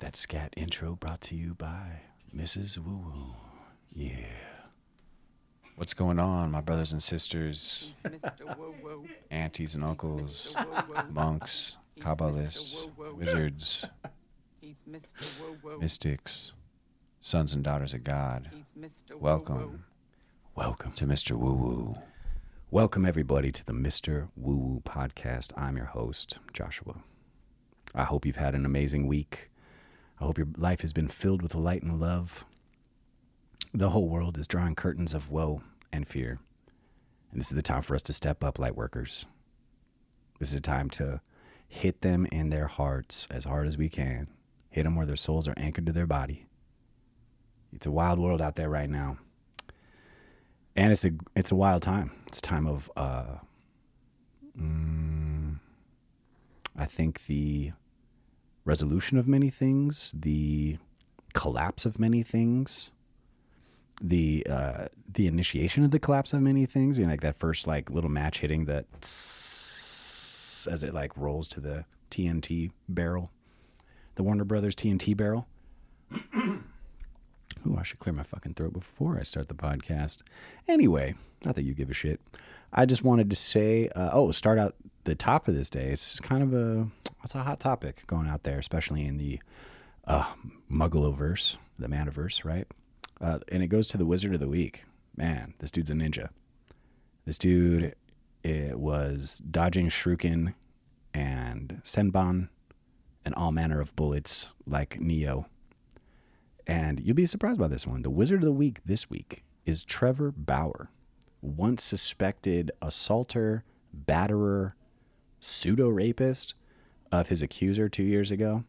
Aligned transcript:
That 0.00 0.16
scat 0.16 0.54
intro 0.56 0.94
brought 0.94 1.20
to 1.22 1.34
you 1.34 1.54
by 1.54 2.02
Mrs. 2.34 2.78
Woo 2.78 2.98
Woo. 2.98 3.34
Yeah. 3.92 4.26
What's 5.76 5.94
going 5.94 6.18
on, 6.18 6.50
my 6.50 6.60
brothers 6.60 6.92
and 6.92 7.02
sisters, 7.02 7.92
aunties 9.30 9.74
and 9.74 9.84
uncles, 9.84 10.54
monks, 11.10 11.76
Kabbalists, 12.00 12.88
wizards, 13.16 13.84
mystics, 15.80 16.52
sons 17.20 17.52
and 17.52 17.64
daughters 17.64 17.94
of 17.94 18.04
God? 18.04 18.50
Welcome. 19.18 19.84
Welcome 20.54 20.92
to 20.92 21.06
Mr. 21.06 21.32
Woo 21.32 21.52
Woo. 21.54 21.98
Welcome, 22.70 23.04
everybody, 23.04 23.50
to 23.52 23.64
the 23.64 23.72
Mr. 23.72 24.28
Woo 24.36 24.56
Woo 24.56 24.82
podcast. 24.84 25.52
I'm 25.56 25.76
your 25.76 25.86
host, 25.86 26.38
Joshua. 26.52 26.96
I 27.94 28.04
hope 28.04 28.26
you've 28.26 28.36
had 28.36 28.54
an 28.54 28.66
amazing 28.66 29.06
week. 29.06 29.50
I 30.20 30.24
hope 30.24 30.38
your 30.38 30.48
life 30.56 30.80
has 30.80 30.92
been 30.92 31.08
filled 31.08 31.42
with 31.42 31.54
light 31.54 31.82
and 31.82 32.00
love. 32.00 32.44
The 33.72 33.90
whole 33.90 34.08
world 34.08 34.36
is 34.38 34.46
drawing 34.46 34.74
curtains 34.74 35.14
of 35.14 35.30
woe 35.30 35.62
and 35.92 36.06
fear. 36.06 36.40
And 37.30 37.40
this 37.40 37.48
is 37.48 37.56
the 37.56 37.62
time 37.62 37.82
for 37.82 37.94
us 37.94 38.02
to 38.02 38.12
step 38.12 38.42
up, 38.42 38.58
light 38.58 38.76
workers. 38.76 39.26
This 40.38 40.50
is 40.50 40.56
a 40.56 40.62
time 40.62 40.90
to 40.90 41.20
hit 41.68 42.00
them 42.00 42.26
in 42.32 42.50
their 42.50 42.66
hearts 42.66 43.28
as 43.30 43.44
hard 43.44 43.66
as 43.66 43.76
we 43.76 43.88
can, 43.88 44.28
hit 44.70 44.84
them 44.84 44.96
where 44.96 45.06
their 45.06 45.16
souls 45.16 45.46
are 45.46 45.54
anchored 45.56 45.86
to 45.86 45.92
their 45.92 46.06
body. 46.06 46.46
It's 47.72 47.86
a 47.86 47.90
wild 47.90 48.18
world 48.18 48.40
out 48.40 48.56
there 48.56 48.70
right 48.70 48.88
now. 48.88 49.18
And 50.74 50.92
it's 50.92 51.04
a 51.04 51.10
it's 51.34 51.50
a 51.50 51.56
wild 51.56 51.82
time. 51.82 52.12
It's 52.28 52.38
a 52.38 52.42
time 52.42 52.66
of 52.66 52.90
uh, 52.96 53.38
mm, 54.58 55.58
I 56.76 56.84
think 56.86 57.26
the 57.26 57.72
resolution 58.68 59.16
of 59.16 59.26
many 59.26 59.48
things, 59.48 60.12
the 60.14 60.76
collapse 61.32 61.86
of 61.86 61.98
many 61.98 62.22
things, 62.22 62.90
the 64.00 64.46
uh, 64.48 64.86
the 65.10 65.26
initiation 65.26 65.84
of 65.84 65.90
the 65.90 65.98
collapse 65.98 66.34
of 66.34 66.42
many 66.42 66.66
things. 66.66 66.98
You 66.98 67.06
know, 67.06 67.10
like 67.12 67.22
that 67.22 67.34
first 67.34 67.66
like 67.66 67.90
little 67.90 68.10
match 68.10 68.40
hitting 68.40 68.66
that 68.66 68.84
as 70.70 70.84
it 70.84 70.92
like 70.92 71.16
rolls 71.16 71.48
to 71.48 71.60
the 71.60 71.86
TNT 72.10 72.70
barrel, 72.88 73.30
the 74.16 74.22
Warner 74.22 74.44
Brothers 74.44 74.76
TNT 74.76 75.16
barrel. 75.16 75.48
Ooh, 77.66 77.76
I 77.78 77.82
should 77.82 77.98
clear 77.98 78.12
my 78.12 78.22
fucking 78.22 78.54
throat 78.54 78.72
before 78.72 79.18
I 79.18 79.22
start 79.22 79.48
the 79.48 79.54
podcast. 79.54 80.22
Anyway, 80.66 81.14
not 81.44 81.54
that 81.54 81.62
you 81.62 81.74
give 81.74 81.90
a 81.90 81.94
shit. 81.94 82.20
I 82.72 82.86
just 82.86 83.02
wanted 83.02 83.30
to 83.30 83.36
say, 83.36 83.88
uh, 83.88 84.10
oh, 84.12 84.30
start 84.30 84.58
out 84.58 84.74
the 85.04 85.14
top 85.14 85.48
of 85.48 85.54
this 85.54 85.70
day. 85.70 85.88
It's 85.88 86.20
kind 86.20 86.42
of 86.42 86.52
a, 86.54 86.88
it's 87.24 87.34
a 87.34 87.42
hot 87.42 87.60
topic 87.60 88.06
going 88.06 88.28
out 88.28 88.42
there, 88.42 88.58
especially 88.58 89.06
in 89.06 89.16
the 89.16 89.40
uh, 90.06 90.32
Muggleverse, 90.70 91.56
the 91.78 91.88
Maniverse, 91.88 92.44
right? 92.44 92.66
Uh, 93.20 93.38
and 93.50 93.62
it 93.62 93.68
goes 93.68 93.88
to 93.88 93.96
the 93.96 94.06
Wizard 94.06 94.34
of 94.34 94.40
the 94.40 94.48
Week. 94.48 94.84
Man, 95.16 95.54
this 95.58 95.70
dude's 95.70 95.90
a 95.90 95.94
ninja. 95.94 96.28
This 97.24 97.38
dude 97.38 97.94
it 98.42 98.78
was 98.78 99.42
dodging 99.50 99.88
Shuriken 99.88 100.54
and 101.12 101.80
Senbon 101.84 102.48
and 103.24 103.34
all 103.34 103.52
manner 103.52 103.80
of 103.80 103.94
bullets 103.96 104.52
like 104.66 105.00
Neo 105.00 105.46
and 106.68 107.00
you'll 107.00 107.16
be 107.16 107.26
surprised 107.26 107.58
by 107.58 107.66
this 107.66 107.86
one. 107.86 108.02
The 108.02 108.10
Wizard 108.10 108.42
of 108.42 108.44
the 108.44 108.52
Week 108.52 108.80
this 108.84 109.08
week 109.08 109.42
is 109.64 109.82
Trevor 109.82 110.30
Bauer, 110.30 110.90
once 111.40 111.82
suspected 111.82 112.70
assaulter, 112.82 113.64
batterer, 114.06 114.74
pseudo 115.40 115.88
rapist 115.88 116.54
of 117.10 117.28
his 117.28 117.40
accuser 117.40 117.88
two 117.88 118.02
years 118.02 118.30
ago. 118.30 118.64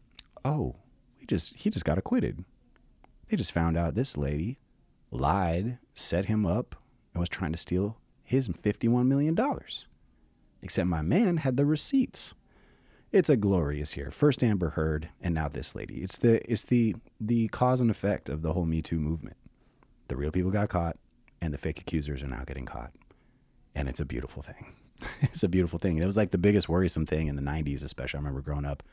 Oh, 0.45 0.77
he 1.17 1.25
just 1.25 1.55
he 1.58 1.70
just 1.70 1.86
got 1.86 1.97
acquitted. 1.97 2.45
They 3.27 3.36
just 3.36 3.52
found 3.52 3.77
out 3.77 3.95
this 3.95 4.17
lady 4.17 4.58
lied, 5.11 5.77
set 5.94 6.26
him 6.26 6.45
up, 6.45 6.76
and 7.14 7.20
was 7.20 7.30
trying 7.30 7.52
to 7.52 7.58
steal 7.58 7.98
his 8.23 8.48
$51 8.48 9.08
million. 9.08 9.38
Except 10.61 10.88
my 10.88 11.02
man 11.02 11.38
had 11.38 11.58
the 11.58 11.65
receipts 11.65 12.33
it's 13.11 13.30
a 13.30 13.37
glorious 13.37 13.97
year. 13.97 14.11
First 14.11 14.43
Amber 14.43 14.71
Heard, 14.71 15.09
and 15.21 15.33
now 15.33 15.47
this 15.47 15.75
lady. 15.75 15.95
It's 15.95 16.17
the 16.17 16.49
it's 16.49 16.64
the 16.64 16.95
the 17.20 17.47
cause 17.49 17.81
and 17.81 17.89
effect 17.89 18.30
of 18.30 18.42
the 18.42 18.53
whole 18.53 18.65
Me 18.65 18.81
Too 18.81 18.99
movement. 18.99 19.37
The 20.08 20.15
real 20.15 20.31
people 20.31 20.52
got 20.52 20.70
caught, 20.70 20.97
and 21.42 21.53
the 21.53 21.58
fake 21.58 21.80
accusers 21.80 22.21
are 22.23 22.27
now 22.27 22.43
getting 22.45 22.65
caught, 22.65 22.92
and 23.73 23.89
it's 23.89 23.99
a 23.99 24.05
beautiful 24.05 24.42
thing. 24.42 24.75
it's 25.21 25.43
a 25.43 25.47
beautiful 25.49 25.80
thing. 25.80 25.97
It 25.97 26.05
was 26.05 26.17
like 26.17 26.31
the 26.31 26.37
biggest 26.37 26.70
worrisome 26.70 27.05
thing 27.05 27.27
in 27.27 27.36
the 27.36 27.42
'90s, 27.42 27.83
especially. 27.83 28.17
I 28.17 28.21
remember 28.21 28.42
growing 28.42 28.65
up. 28.65 28.83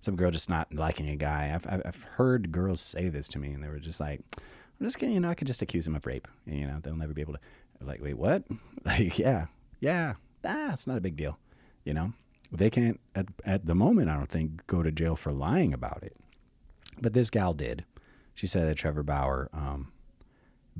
Some 0.00 0.16
girl 0.16 0.32
just 0.32 0.50
not 0.50 0.74
liking 0.74 1.08
a 1.08 1.14
guy. 1.14 1.52
I've, 1.54 1.82
I've 1.86 2.02
heard 2.16 2.50
girls 2.50 2.80
say 2.80 3.08
this 3.08 3.28
to 3.28 3.38
me, 3.38 3.52
and 3.52 3.62
they 3.62 3.68
were 3.68 3.78
just 3.78 4.00
like, 4.00 4.20
"I'm 4.38 4.86
just 4.86 4.98
kidding, 4.98 5.14
you 5.14 5.20
know, 5.20 5.28
I 5.30 5.34
could 5.34 5.46
just 5.46 5.62
accuse 5.62 5.86
him 5.86 5.94
of 5.94 6.06
rape, 6.06 6.26
and 6.46 6.58
you 6.58 6.66
know, 6.66 6.80
they'll 6.82 6.96
never 6.96 7.12
be 7.12 7.20
able 7.20 7.34
to." 7.34 7.40
Like, 7.80 8.02
wait, 8.02 8.16
what? 8.16 8.44
Like, 8.84 9.16
yeah, 9.16 9.46
yeah, 9.78 10.14
ah, 10.44 10.72
it's 10.72 10.88
not 10.88 10.98
a 10.98 11.00
big 11.00 11.14
deal, 11.14 11.38
you 11.84 11.94
know 11.94 12.14
they 12.52 12.70
can't 12.70 13.00
at, 13.14 13.26
at 13.44 13.66
the 13.66 13.74
moment 13.74 14.10
i 14.10 14.14
don't 14.14 14.28
think 14.28 14.66
go 14.66 14.82
to 14.82 14.92
jail 14.92 15.16
for 15.16 15.32
lying 15.32 15.72
about 15.72 16.02
it. 16.02 16.16
But 17.00 17.14
this 17.14 17.30
gal 17.30 17.54
did. 17.54 17.84
She 18.34 18.46
said 18.46 18.68
that 18.68 18.76
trevor 18.76 19.02
bauer 19.02 19.48
um, 19.52 19.90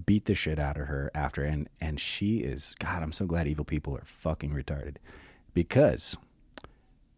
beat 0.07 0.27
the 0.27 0.35
shit 0.35 0.59
out 0.59 0.77
of 0.77 0.87
her 0.87 1.11
after 1.15 1.45
and 1.45 1.69
and 1.81 1.99
she 1.99 2.39
is 2.39 2.75
god 2.79 3.03
i'm 3.03 3.13
so 3.13 3.27
glad 3.27 3.47
evil 3.49 3.65
people 3.65 3.97
are 3.97 4.05
fucking 4.05 4.51
retarded. 4.53 4.97
Because 5.55 6.17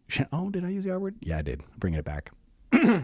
oh 0.31 0.49
did 0.49 0.63
i 0.63 0.69
use 0.69 0.85
the 0.85 0.91
r 0.91 0.99
word? 0.99 1.15
Yeah 1.19 1.39
i 1.39 1.41
did. 1.41 1.61
Bringing 1.77 1.99
it 1.99 2.05
back. 2.05 2.31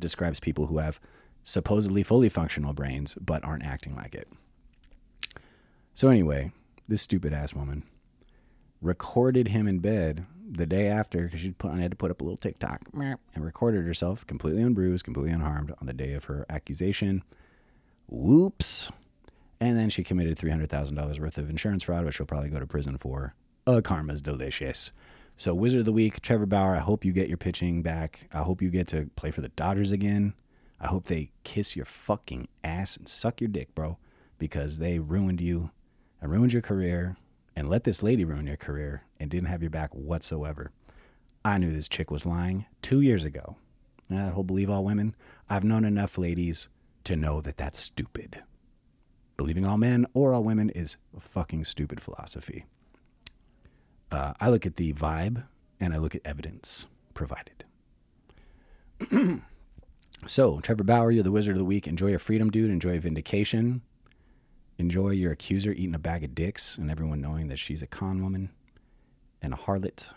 Describes 0.00 0.40
people 0.40 0.66
who 0.66 0.78
have 0.78 1.00
supposedly 1.42 2.02
fully 2.02 2.28
functional 2.28 2.72
brains 2.72 3.16
but 3.20 3.44
aren't 3.44 3.64
acting 3.64 3.94
like 3.94 4.14
it. 4.14 4.28
So 5.94 6.08
anyway 6.08 6.52
this 6.88 7.02
stupid 7.02 7.32
ass 7.32 7.54
woman 7.54 7.84
recorded 8.80 9.48
him 9.48 9.66
in 9.66 9.80
bed 9.80 10.26
the 10.50 10.66
day 10.66 10.88
after 10.88 11.24
because 11.24 11.40
she 11.40 11.50
put, 11.52 11.72
had 11.72 11.90
to 11.90 11.96
put 11.96 12.10
up 12.10 12.20
a 12.20 12.24
little 12.24 12.36
TikTok 12.36 12.82
and 12.94 13.44
recorded 13.44 13.84
herself 13.84 14.26
completely 14.26 14.62
unbruised, 14.62 15.04
completely 15.04 15.32
unharmed 15.32 15.72
on 15.80 15.86
the 15.86 15.92
day 15.92 16.14
of 16.14 16.24
her 16.24 16.46
accusation. 16.48 17.22
Whoops. 18.08 18.90
And 19.60 19.76
then 19.76 19.90
she 19.90 20.04
committed 20.04 20.38
$300,000 20.38 21.20
worth 21.20 21.36
of 21.38 21.50
insurance 21.50 21.82
fraud, 21.82 22.04
which 22.04 22.16
she'll 22.16 22.26
probably 22.26 22.50
go 22.50 22.60
to 22.60 22.66
prison 22.66 22.96
for. 22.96 23.34
Uh, 23.66 23.80
karma's 23.82 24.22
delicious. 24.22 24.92
So, 25.36 25.54
Wizard 25.54 25.80
of 25.80 25.84
the 25.84 25.92
Week, 25.92 26.20
Trevor 26.20 26.46
Bauer, 26.46 26.74
I 26.74 26.80
hope 26.80 27.04
you 27.04 27.12
get 27.12 27.28
your 27.28 27.36
pitching 27.36 27.82
back. 27.82 28.28
I 28.32 28.38
hope 28.38 28.62
you 28.62 28.70
get 28.70 28.88
to 28.88 29.10
play 29.14 29.30
for 29.30 29.40
the 29.40 29.50
Dodgers 29.50 29.92
again. 29.92 30.34
I 30.80 30.86
hope 30.86 31.04
they 31.04 31.30
kiss 31.44 31.76
your 31.76 31.84
fucking 31.84 32.48
ass 32.64 32.96
and 32.96 33.08
suck 33.08 33.40
your 33.40 33.48
dick, 33.48 33.74
bro, 33.74 33.98
because 34.38 34.78
they 34.78 34.98
ruined 34.98 35.40
you 35.40 35.70
and 36.20 36.30
ruined 36.30 36.52
your 36.52 36.62
career 36.62 37.16
and 37.58 37.68
let 37.68 37.82
this 37.82 38.04
lady 38.04 38.24
ruin 38.24 38.46
your 38.46 38.56
career 38.56 39.02
and 39.18 39.28
didn't 39.28 39.48
have 39.48 39.62
your 39.62 39.70
back 39.70 39.92
whatsoever. 39.92 40.70
I 41.44 41.58
knew 41.58 41.72
this 41.72 41.88
chick 41.88 42.08
was 42.08 42.24
lying 42.24 42.66
two 42.82 43.00
years 43.00 43.24
ago. 43.24 43.56
And 44.08 44.16
that 44.20 44.34
whole 44.34 44.44
believe 44.44 44.70
all 44.70 44.84
women, 44.84 45.16
I've 45.50 45.64
known 45.64 45.84
enough 45.84 46.16
ladies 46.16 46.68
to 47.02 47.16
know 47.16 47.40
that 47.40 47.56
that's 47.56 47.80
stupid. 47.80 48.44
Believing 49.36 49.66
all 49.66 49.76
men 49.76 50.06
or 50.14 50.32
all 50.32 50.44
women 50.44 50.70
is 50.70 50.98
a 51.16 51.18
fucking 51.18 51.64
stupid 51.64 52.00
philosophy. 52.00 52.64
Uh, 54.12 54.34
I 54.40 54.50
look 54.50 54.64
at 54.64 54.76
the 54.76 54.92
vibe 54.92 55.42
and 55.80 55.92
I 55.92 55.96
look 55.96 56.14
at 56.14 56.22
evidence 56.24 56.86
provided. 57.12 57.64
so, 60.28 60.60
Trevor 60.60 60.84
Bauer, 60.84 61.10
you're 61.10 61.24
the 61.24 61.32
wizard 61.32 61.56
of 61.56 61.58
the 61.58 61.64
week. 61.64 61.88
Enjoy 61.88 62.06
your 62.06 62.20
freedom, 62.20 62.50
dude. 62.50 62.70
Enjoy 62.70 62.92
your 62.92 63.00
vindication 63.00 63.82
enjoy 64.78 65.10
your 65.10 65.32
accuser 65.32 65.72
eating 65.72 65.94
a 65.94 65.98
bag 65.98 66.24
of 66.24 66.34
dicks 66.34 66.78
and 66.78 66.90
everyone 66.90 67.20
knowing 67.20 67.48
that 67.48 67.58
she's 67.58 67.82
a 67.82 67.86
con 67.86 68.22
woman 68.22 68.50
and 69.42 69.52
a 69.52 69.56
harlot 69.56 70.12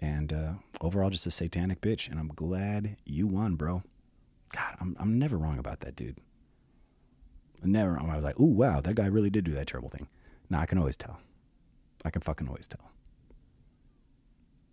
and 0.00 0.32
uh, 0.32 0.52
overall 0.80 1.10
just 1.10 1.26
a 1.26 1.30
satanic 1.30 1.80
bitch. 1.80 2.10
And 2.10 2.18
I'm 2.18 2.28
glad 2.28 2.96
you 3.04 3.26
won, 3.26 3.54
bro. 3.54 3.82
God, 4.54 4.76
I'm, 4.80 4.96
I'm 4.98 5.18
never 5.18 5.36
wrong 5.36 5.58
about 5.58 5.80
that 5.80 5.96
dude. 5.96 6.18
Never. 7.62 7.98
I 7.98 8.14
was 8.14 8.24
like, 8.24 8.38
ooh, 8.38 8.44
wow, 8.44 8.80
that 8.80 8.94
guy 8.94 9.06
really 9.06 9.30
did 9.30 9.44
do 9.44 9.52
that 9.52 9.66
terrible 9.66 9.90
thing. 9.90 10.08
Now 10.50 10.60
I 10.60 10.66
can 10.66 10.78
always 10.78 10.96
tell. 10.96 11.18
I 12.04 12.10
can 12.10 12.22
fucking 12.22 12.48
always 12.48 12.68
tell. 12.68 12.90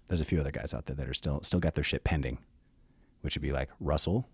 There's 0.08 0.22
a 0.22 0.26
few 0.26 0.40
other 0.40 0.52
guys 0.52 0.74
out 0.74 0.86
there 0.86 0.96
that 0.96 1.10
are 1.10 1.16
still 1.16 1.42
still 1.42 1.60
got 1.60 1.74
their 1.74 1.84
shit 1.84 2.04
pending, 2.04 2.38
which 3.22 3.36
would 3.36 3.42
be 3.42 3.52
like 3.52 3.70
Russell 3.80 4.28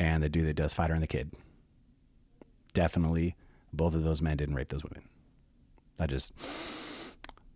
and 0.00 0.20
the 0.20 0.28
dude 0.28 0.46
that 0.46 0.54
does 0.54 0.74
Fighter 0.74 0.94
and 0.94 1.02
the 1.02 1.06
Kid 1.06 1.30
definitely 2.72 3.34
both 3.72 3.94
of 3.94 4.04
those 4.04 4.22
men 4.22 4.36
didn't 4.36 4.54
rape 4.54 4.68
those 4.68 4.84
women. 4.84 5.08
I 6.00 6.06
just 6.06 6.32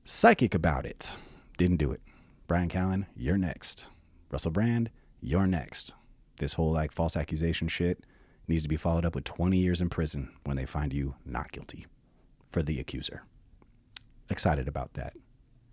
psychic 0.05 0.55
about 0.55 0.85
it. 0.85 1.13
Didn't 1.57 1.77
do 1.77 1.93
it. 1.93 2.01
Bryan 2.47 2.69
Callen, 2.69 3.07
you're 3.17 3.39
next. 3.39 3.87
Russell 4.31 4.51
Brand, 4.51 4.91
you're 5.21 5.47
next. 5.47 5.95
This 6.39 6.55
whole 6.55 6.73
like 6.73 6.93
false 6.93 7.17
accusation 7.17 7.69
shit 7.69 8.05
needs 8.49 8.63
to 8.63 8.69
be 8.69 8.77
followed 8.77 9.05
up 9.05 9.15
with 9.15 9.25
20 9.25 9.57
years 9.57 9.81
in 9.81 9.89
prison 9.89 10.31
when 10.45 10.57
they 10.57 10.67
find 10.67 10.93
you 10.93 11.15
not 11.25 11.53
guilty 11.53 11.87
for 12.51 12.63
the 12.63 12.81
accuser. 12.81 13.23
Excited 14.29 14.67
about 14.67 14.95
that. 14.95 15.15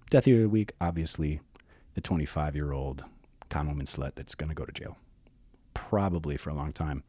Death 0.09 0.27
of 0.27 0.37
the 0.39 0.45
week, 0.45 0.73
obviously, 0.79 1.39
the 1.95 2.01
25 2.01 2.55
year 2.55 2.71
old 2.71 3.03
con 3.49 3.67
woman 3.67 3.85
slut 3.85 4.15
that's 4.15 4.35
going 4.35 4.49
to 4.49 4.55
go 4.55 4.65
to 4.65 4.71
jail, 4.71 4.97
probably 5.73 6.37
for 6.37 6.49
a 6.49 6.53
long 6.53 6.71
time. 6.71 7.03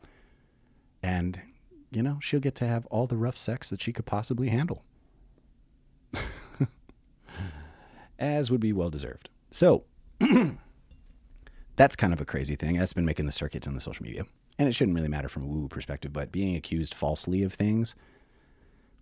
And, 1.03 1.41
you 1.91 2.03
know, 2.03 2.19
she'll 2.21 2.41
get 2.41 2.55
to 2.57 2.67
have 2.67 2.87
all 2.87 3.07
the 3.07 3.17
rough 3.17 3.37
sex 3.37 3.71
that 3.71 3.83
she 3.83 3.93
could 3.93 4.07
possibly 4.07 4.49
handle, 4.49 4.85
as 8.19 8.51
would 8.51 8.61
be 8.61 8.73
well 8.73 8.91
deserved. 8.91 9.29
So, 9.51 9.85
that's 11.77 11.97
kind 11.97 12.13
of 12.13 12.21
a 12.21 12.25
crazy 12.25 12.57
thing. 12.57 12.77
That's 12.77 12.93
been 12.93 13.05
making 13.05 13.27
the 13.27 13.33
circuits 13.33 13.67
on 13.67 13.75
the 13.75 13.81
social 13.81 14.05
media. 14.05 14.25
And 14.59 14.69
it 14.69 14.75
shouldn't 14.75 14.95
really 14.95 15.09
matter 15.09 15.29
from 15.29 15.45
a 15.45 15.47
woo 15.47 15.69
perspective, 15.69 16.13
but 16.13 16.31
being 16.31 16.55
accused 16.55 16.93
falsely 16.95 17.43
of 17.43 17.55
things, 17.55 17.95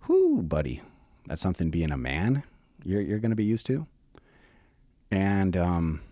whoo, 0.07 0.43
buddy, 0.43 0.83
that's 1.27 1.43
something 1.43 1.71
being 1.71 1.91
a 1.91 1.97
man 1.97 2.45
you're, 2.85 3.01
you're 3.01 3.19
going 3.19 3.31
to 3.31 3.37
be 3.37 3.45
used 3.45 3.67
to. 3.67 3.87
And, 5.11 5.57
um, 5.57 6.03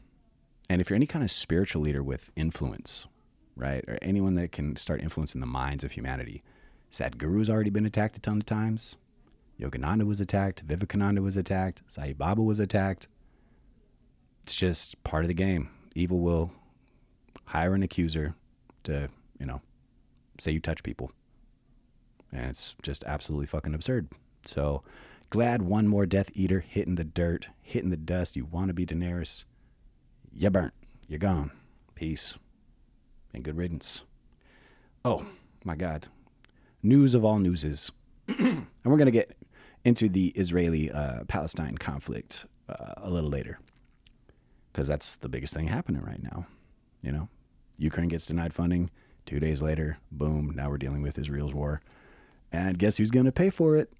and 0.68 0.80
if 0.80 0.90
you're 0.90 0.96
any 0.96 1.06
kind 1.06 1.24
of 1.24 1.30
spiritual 1.30 1.82
leader 1.82 2.02
with 2.02 2.32
influence, 2.34 3.06
right, 3.54 3.84
or 3.86 3.98
anyone 4.02 4.34
that 4.34 4.52
can 4.52 4.76
start 4.76 5.00
influencing 5.00 5.40
the 5.40 5.46
minds 5.46 5.84
of 5.84 5.92
humanity, 5.92 6.42
Sadhguru's 6.96 7.50
already 7.50 7.68
been 7.68 7.84
attacked 7.84 8.16
a 8.16 8.20
ton 8.20 8.38
of 8.38 8.46
times. 8.46 8.96
Yogananda 9.60 10.06
was 10.06 10.18
attacked. 10.18 10.60
Vivekananda 10.60 11.20
was 11.20 11.36
attacked. 11.36 11.82
Sai 11.88 12.14
Baba 12.14 12.42
was 12.42 12.58
attacked. 12.58 13.06
It's 14.44 14.54
just 14.54 15.04
part 15.04 15.22
of 15.22 15.28
the 15.28 15.34
game. 15.34 15.68
Evil 15.94 16.20
will 16.20 16.52
hire 17.44 17.74
an 17.74 17.82
accuser 17.82 18.34
to, 18.84 19.10
you 19.38 19.44
know, 19.44 19.60
say 20.38 20.52
you 20.52 20.60
touch 20.60 20.82
people. 20.82 21.12
And 22.32 22.46
it's 22.46 22.74
just 22.82 23.04
absolutely 23.04 23.46
fucking 23.46 23.74
absurd. 23.74 24.08
So 24.46 24.82
glad 25.28 25.60
one 25.60 25.88
more 25.88 26.06
Death 26.06 26.30
Eater 26.32 26.60
hitting 26.60 26.94
the 26.94 27.04
dirt, 27.04 27.48
hitting 27.60 27.90
the 27.90 27.98
dust. 27.98 28.36
You 28.36 28.46
want 28.46 28.68
to 28.68 28.74
be 28.74 28.86
Daenerys. 28.86 29.44
You're 30.32 30.50
burnt. 30.50 30.72
You're 31.08 31.18
gone. 31.18 31.50
Peace. 31.94 32.38
And 33.34 33.44
good 33.44 33.58
riddance. 33.58 34.04
Oh, 35.04 35.26
my 35.62 35.76
God. 35.76 36.06
News 36.82 37.14
of 37.14 37.24
all 37.24 37.38
newses. 37.38 37.92
and 38.28 38.66
we're 38.84 38.96
going 38.96 39.06
to 39.06 39.12
get 39.12 39.36
into 39.84 40.08
the 40.08 40.28
Israeli 40.28 40.90
uh, 40.90 41.24
Palestine 41.24 41.78
conflict 41.78 42.46
uh, 42.68 42.94
a 42.96 43.10
little 43.10 43.30
later 43.30 43.58
because 44.72 44.88
that's 44.88 45.16
the 45.16 45.28
biggest 45.28 45.54
thing 45.54 45.68
happening 45.68 46.02
right 46.02 46.22
now. 46.22 46.46
You 47.02 47.12
know, 47.12 47.28
Ukraine 47.78 48.08
gets 48.08 48.26
denied 48.26 48.52
funding. 48.52 48.90
Two 49.24 49.40
days 49.40 49.62
later, 49.62 49.98
boom, 50.12 50.52
now 50.54 50.70
we're 50.70 50.78
dealing 50.78 51.02
with 51.02 51.18
Israel's 51.18 51.54
war. 51.54 51.80
And 52.52 52.78
guess 52.78 52.96
who's 52.96 53.10
going 53.10 53.26
to 53.26 53.32
pay 53.32 53.50
for 53.50 53.76
it? 53.76 53.92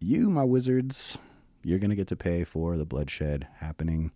You, 0.00 0.30
my 0.30 0.44
wizards. 0.44 1.18
You're 1.62 1.78
going 1.78 1.90
to 1.90 1.96
get 1.96 2.08
to 2.08 2.16
pay 2.16 2.44
for 2.44 2.76
the 2.76 2.84
bloodshed 2.84 3.46
happening 3.58 4.10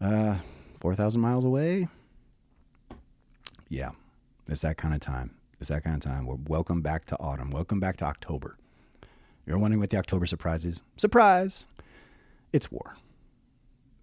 uh, 0.00 0.36
4,000 0.78 1.20
miles 1.20 1.44
away. 1.44 1.88
Yeah, 3.68 3.90
it's 4.48 4.62
that 4.62 4.76
kind 4.76 4.94
of 4.94 5.00
time. 5.00 5.34
It's 5.60 5.70
that 5.70 5.84
kind 5.84 5.96
of 5.96 6.02
time. 6.02 6.26
We're 6.26 6.36
welcome 6.46 6.82
back 6.82 7.06
to 7.06 7.18
autumn. 7.18 7.50
Welcome 7.50 7.80
back 7.80 7.96
to 7.98 8.04
October. 8.04 8.56
You're 9.46 9.58
wondering 9.58 9.80
what 9.80 9.90
the 9.90 9.96
October 9.96 10.26
surprise 10.26 10.66
is? 10.66 10.80
Surprise! 10.96 11.66
It's 12.52 12.70
war 12.70 12.94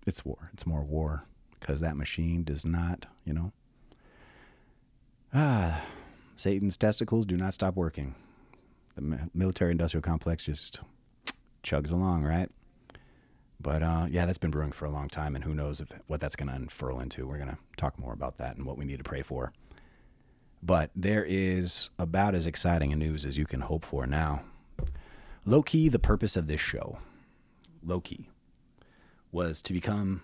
it's 0.06 0.26
war. 0.26 0.50
It's 0.54 0.66
more 0.66 0.84
war 0.84 1.26
because 1.60 1.80
that 1.82 1.96
machine 1.96 2.44
does 2.44 2.66
not, 2.66 3.06
you 3.26 3.34
know. 3.34 3.52
Ah, 5.34 5.86
Satan's 6.36 6.78
testicles 6.78 7.26
do 7.26 7.38
not 7.38 7.54
stop 7.54 7.76
working. 7.76 8.16
The 8.96 9.30
military 9.34 9.72
industrial 9.72 10.02
complex 10.02 10.46
just 10.46 10.82
chugs 11.64 11.92
along, 11.92 12.24
right? 12.24 12.50
But 13.60 13.82
uh, 13.82 14.08
yeah, 14.10 14.26
that's 14.26 14.38
been 14.38 14.52
brewing 14.52 14.74
for 14.74 14.86
a 14.86 14.92
long 14.92 15.08
time, 15.08 15.36
and 15.36 15.44
who 15.44 15.54
knows 15.54 15.80
if, 15.80 15.90
what 16.08 16.20
that's 16.20 16.36
going 16.36 16.50
to 16.50 16.56
unfurl 16.56 17.00
into. 17.00 17.26
We're 17.26 17.38
going 17.38 17.50
to 17.50 17.58
talk 17.78 17.98
more 17.98 18.14
about 18.14 18.38
that 18.38 18.58
and 18.58 18.66
what 18.66 18.78
we 18.78 18.86
need 18.86 18.98
to 18.98 19.04
pray 19.04 19.22
for. 19.22 19.54
But 20.66 20.92
there 20.96 21.26
is 21.26 21.90
about 22.00 22.36
as 22.36 22.48
exciting 22.48 22.94
a 22.94 22.96
news 22.96 23.26
as 23.26 23.38
you 23.38 23.46
can 23.46 23.62
hope 23.62 23.84
for 23.84 24.08
now. 24.08 24.44
Low 25.46 25.62
key, 25.62 25.90
the 25.90 26.00
purpose 26.00 26.38
of 26.38 26.48
this 26.48 26.62
show, 26.62 27.00
low 27.86 28.00
key, 28.00 28.30
was 29.30 29.62
to 29.64 29.74
become 29.74 30.22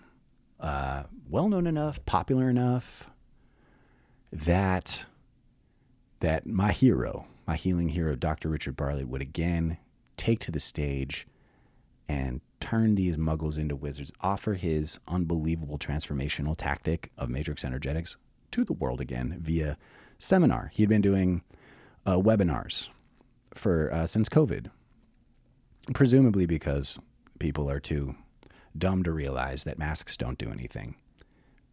uh, 0.58 1.04
well 1.28 1.48
known 1.50 1.66
enough, 1.66 2.02
popular 2.06 2.48
enough 2.48 3.10
that 4.32 5.04
that 6.20 6.46
my 6.46 6.72
hero, 6.72 7.26
my 7.46 7.56
healing 7.56 7.90
hero, 7.90 8.14
Dr. 8.14 8.48
Richard 8.48 8.76
Bartlett, 8.76 9.08
would 9.08 9.22
again 9.22 9.76
take 10.16 10.38
to 10.40 10.50
the 10.50 10.60
stage 10.60 11.26
and 12.08 12.40
turn 12.60 12.94
these 12.94 13.16
muggles 13.16 13.58
into 13.58 13.76
wizards, 13.76 14.12
offer 14.20 14.54
his 14.54 15.00
unbelievable 15.06 15.78
transformational 15.78 16.54
tactic 16.56 17.10
of 17.18 17.28
matrix 17.28 17.64
energetics 17.64 18.16
to 18.52 18.64
the 18.64 18.72
world 18.72 19.00
again 19.00 19.36
via 19.40 19.76
seminar. 20.20 20.70
He'd 20.72 20.88
been 20.88 21.00
doing 21.00 21.42
uh, 22.06 22.16
webinars 22.16 22.88
for 23.54 23.92
uh, 23.92 24.06
since 24.06 24.28
COVID, 24.28 24.70
presumably 25.92 26.46
because 26.46 26.98
people 27.40 27.68
are 27.68 27.80
too 27.80 28.14
dumb 28.78 29.02
to 29.02 29.10
realize 29.10 29.64
that 29.64 29.78
masks 29.78 30.16
don't 30.16 30.38
do 30.38 30.50
anything 30.50 30.94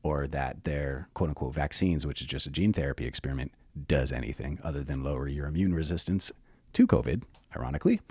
or 0.02 0.26
that 0.28 0.64
their 0.64 1.10
quote 1.14 1.30
unquote 1.30 1.54
vaccines, 1.54 2.06
which 2.06 2.22
is 2.22 2.28
just 2.28 2.48
a 2.48 2.50
gene 2.50 2.74
therapy 2.74 3.06
experiment, 3.06 3.52
does 3.88 4.12
anything 4.12 4.60
other 4.64 4.84
than 4.84 5.04
lower 5.04 5.28
your 5.28 5.46
immune 5.48 5.74
resistance 5.74 6.32
to 6.74 6.88
COVID, 6.88 7.24
ironically. 7.56 8.02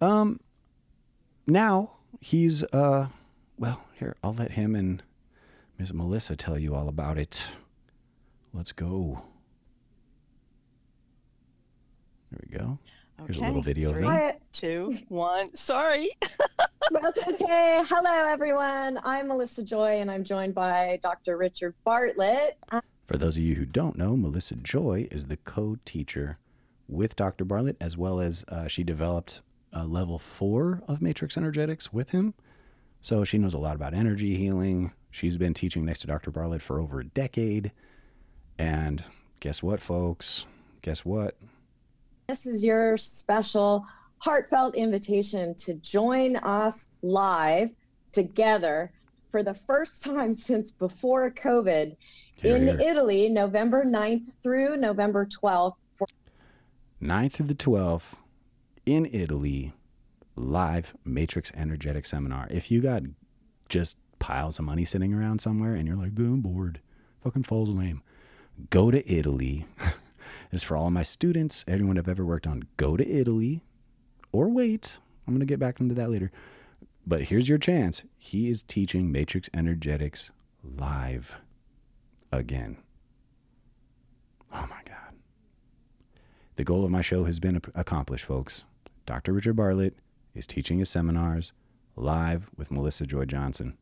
Um, 0.00 0.40
now 1.46 1.92
he's, 2.20 2.62
uh, 2.64 3.08
well, 3.58 3.84
here, 3.94 4.16
I'll 4.22 4.34
let 4.34 4.52
him 4.52 4.74
and 4.74 5.02
Ms. 5.78 5.92
Melissa 5.92 6.34
tell 6.36 6.58
you 6.58 6.74
all 6.74 6.88
about 6.88 7.18
it. 7.18 7.48
Let's 8.52 8.72
go. 8.72 9.22
There 12.30 12.40
we 12.50 12.58
go. 12.58 12.78
Here's 13.24 13.38
a 13.38 13.42
little 13.42 13.62
video 13.62 13.92
Three, 13.92 14.04
of 14.06 14.34
Two, 14.52 14.96
one. 15.08 15.54
Sorry. 15.54 16.10
That's 16.90 17.26
okay. 17.26 17.82
Hello, 17.88 18.28
everyone. 18.28 19.00
I'm 19.02 19.28
Melissa 19.28 19.64
Joy, 19.64 20.00
and 20.00 20.10
I'm 20.10 20.24
joined 20.24 20.54
by 20.54 21.00
Dr. 21.02 21.36
Richard 21.36 21.74
Bartlett. 21.84 22.58
For 23.06 23.16
those 23.16 23.36
of 23.36 23.42
you 23.42 23.56
who 23.56 23.64
don't 23.64 23.96
know, 23.96 24.16
Melissa 24.16 24.54
Joy 24.56 25.08
is 25.10 25.26
the 25.26 25.38
co 25.38 25.78
teacher 25.84 26.38
with 26.86 27.16
Dr. 27.16 27.44
Bartlett, 27.44 27.76
as 27.80 27.96
well 27.96 28.20
as 28.20 28.44
uh, 28.48 28.68
she 28.68 28.84
developed 28.84 29.42
a 29.72 29.86
level 29.86 30.18
four 30.18 30.82
of 30.86 31.02
Matrix 31.02 31.36
Energetics 31.36 31.92
with 31.92 32.10
him. 32.10 32.34
So 33.00 33.24
she 33.24 33.38
knows 33.38 33.54
a 33.54 33.58
lot 33.58 33.74
about 33.74 33.94
energy 33.94 34.36
healing. 34.36 34.92
She's 35.10 35.38
been 35.38 35.54
teaching 35.54 35.84
next 35.84 36.00
to 36.00 36.06
Dr. 36.06 36.30
Bartlett 36.30 36.62
for 36.62 36.78
over 36.78 37.00
a 37.00 37.04
decade. 37.04 37.72
And 38.58 39.02
guess 39.40 39.62
what, 39.62 39.80
folks? 39.80 40.46
Guess 40.82 41.04
what? 41.04 41.36
This 42.28 42.44
is 42.44 42.62
your 42.62 42.98
special 42.98 43.86
heartfelt 44.18 44.74
invitation 44.74 45.54
to 45.54 45.72
join 45.76 46.36
us 46.36 46.88
live 47.00 47.70
together 48.12 48.92
for 49.30 49.42
the 49.42 49.54
first 49.54 50.02
time 50.02 50.34
since 50.48 50.70
before 50.70 51.30
COVID 51.30 51.96
here, 52.34 52.56
in 52.56 52.66
here. 52.66 52.78
Italy, 52.82 53.30
November 53.30 53.82
9th 53.82 54.30
through 54.42 54.76
November 54.76 55.24
12th. 55.24 55.76
For- 55.94 56.06
9th 57.02 57.32
through 57.32 57.46
the 57.46 57.54
12th 57.54 58.16
in 58.84 59.06
Italy, 59.06 59.72
live 60.36 60.94
Matrix 61.06 61.50
Energetic 61.54 62.04
Seminar. 62.04 62.46
If 62.50 62.70
you 62.70 62.82
got 62.82 63.04
just 63.70 63.96
piles 64.18 64.58
of 64.58 64.66
money 64.66 64.84
sitting 64.84 65.14
around 65.14 65.40
somewhere 65.40 65.74
and 65.74 65.88
you're 65.88 65.96
like, 65.96 66.12
I'm 66.18 66.42
bored, 66.42 66.80
fucking 67.24 67.44
falls 67.44 67.70
lame, 67.70 68.02
go 68.68 68.90
to 68.90 69.10
Italy. 69.10 69.64
is 70.50 70.62
for 70.62 70.76
all 70.76 70.86
of 70.86 70.92
my 70.92 71.02
students, 71.02 71.64
everyone 71.68 71.98
I've 71.98 72.08
ever 72.08 72.24
worked 72.24 72.46
on. 72.46 72.64
Go 72.76 72.96
to 72.96 73.08
Italy 73.08 73.62
or 74.32 74.48
wait. 74.48 74.98
I'm 75.26 75.34
going 75.34 75.40
to 75.40 75.46
get 75.46 75.58
back 75.58 75.80
into 75.80 75.94
that 75.94 76.10
later. 76.10 76.30
But 77.06 77.24
here's 77.24 77.48
your 77.48 77.58
chance. 77.58 78.04
He 78.16 78.50
is 78.50 78.62
teaching 78.62 79.10
Matrix 79.12 79.48
Energetics 79.54 80.30
live 80.62 81.36
again. 82.32 82.78
Oh 84.52 84.66
my 84.68 84.80
God. 84.84 85.14
The 86.56 86.64
goal 86.64 86.84
of 86.84 86.90
my 86.90 87.02
show 87.02 87.24
has 87.24 87.40
been 87.40 87.60
accomplished, 87.74 88.24
folks. 88.24 88.64
Dr. 89.06 89.32
Richard 89.32 89.54
Bartlett 89.54 89.96
is 90.34 90.46
teaching 90.46 90.78
his 90.78 90.90
seminars 90.90 91.52
live 91.96 92.48
with 92.56 92.70
Melissa 92.70 93.06
Joy 93.06 93.24
Jonsson. 93.24 93.74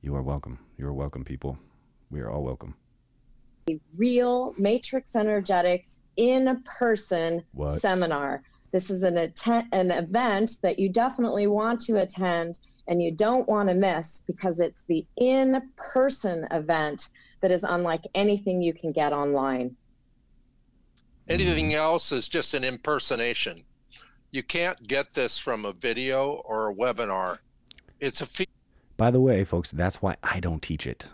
You 0.00 0.14
are 0.14 0.22
welcome. 0.22 0.58
You 0.76 0.86
are 0.86 0.92
welcome, 0.92 1.24
people. 1.24 1.58
We 2.10 2.20
are 2.20 2.30
all 2.30 2.42
welcome 2.42 2.74
real 3.96 4.54
Matrix 4.58 5.14
Energetics 5.16 6.00
in 6.16 6.62
person 6.64 7.42
seminar. 7.68 8.42
This 8.72 8.90
is 8.90 9.02
an, 9.02 9.16
att- 9.16 9.66
an 9.72 9.90
event 9.90 10.56
that 10.62 10.78
you 10.78 10.88
definitely 10.90 11.46
want 11.46 11.80
to 11.82 11.98
attend 11.98 12.58
and 12.86 13.02
you 13.02 13.10
don't 13.10 13.48
want 13.48 13.68
to 13.68 13.74
miss 13.74 14.22
because 14.26 14.60
it's 14.60 14.84
the 14.84 15.06
in 15.16 15.60
person 15.76 16.46
event 16.50 17.08
that 17.40 17.52
is 17.52 17.64
unlike 17.64 18.02
anything 18.14 18.62
you 18.62 18.72
can 18.72 18.92
get 18.92 19.12
online. 19.12 19.76
Anything 21.28 21.74
else 21.74 22.10
is 22.10 22.26
just 22.28 22.54
an 22.54 22.64
impersonation. 22.64 23.62
You 24.30 24.42
can't 24.42 24.86
get 24.86 25.14
this 25.14 25.38
from 25.38 25.64
a 25.64 25.72
video 25.72 26.42
or 26.44 26.70
a 26.70 26.74
webinar. 26.74 27.38
It's 28.00 28.22
a. 28.22 28.46
By 28.96 29.10
the 29.10 29.20
way, 29.20 29.44
folks, 29.44 29.70
that's 29.70 30.00
why 30.00 30.16
I 30.22 30.40
don't 30.40 30.62
teach 30.62 30.86
it. 30.86 31.08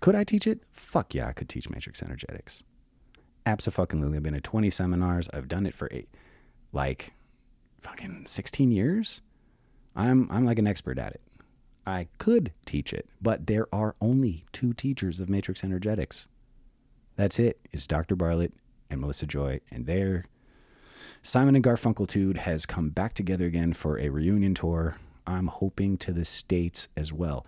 Could 0.00 0.14
I 0.14 0.24
teach 0.24 0.46
it? 0.46 0.60
Fuck 0.72 1.14
yeah, 1.14 1.28
I 1.28 1.32
could 1.32 1.48
teach 1.48 1.68
matrix 1.70 2.02
energetics. 2.02 2.62
Absolutely. 3.46 4.16
I've 4.16 4.22
been 4.22 4.34
to 4.34 4.40
20 4.40 4.70
seminars. 4.70 5.28
I've 5.32 5.48
done 5.48 5.66
it 5.66 5.74
for 5.74 5.88
eight, 5.90 6.08
like 6.72 7.14
fucking 7.80 8.24
16 8.26 8.70
years. 8.70 9.20
I'm 9.96 10.28
I'm 10.30 10.44
like 10.44 10.58
an 10.58 10.66
expert 10.66 10.98
at 10.98 11.12
it. 11.12 11.22
I 11.86 12.08
could 12.18 12.52
teach 12.66 12.92
it, 12.92 13.08
but 13.22 13.46
there 13.46 13.66
are 13.72 13.94
only 14.00 14.44
two 14.52 14.74
teachers 14.74 15.20
of 15.20 15.30
matrix 15.30 15.64
energetics. 15.64 16.28
That's 17.16 17.38
it. 17.38 17.58
Is 17.72 17.86
Dr. 17.86 18.14
Bartlett 18.14 18.52
and 18.90 19.00
Melissa 19.00 19.26
Joy, 19.26 19.60
and 19.70 19.86
their 19.86 20.26
Simon 21.22 21.56
and 21.56 21.64
Garfunkeltude 21.64 22.38
has 22.38 22.66
come 22.66 22.90
back 22.90 23.14
together 23.14 23.46
again 23.46 23.72
for 23.72 23.98
a 23.98 24.10
reunion 24.10 24.54
tour. 24.54 24.98
I'm 25.26 25.46
hoping 25.46 25.96
to 25.98 26.12
the 26.12 26.24
states 26.24 26.88
as 26.96 27.12
well. 27.12 27.46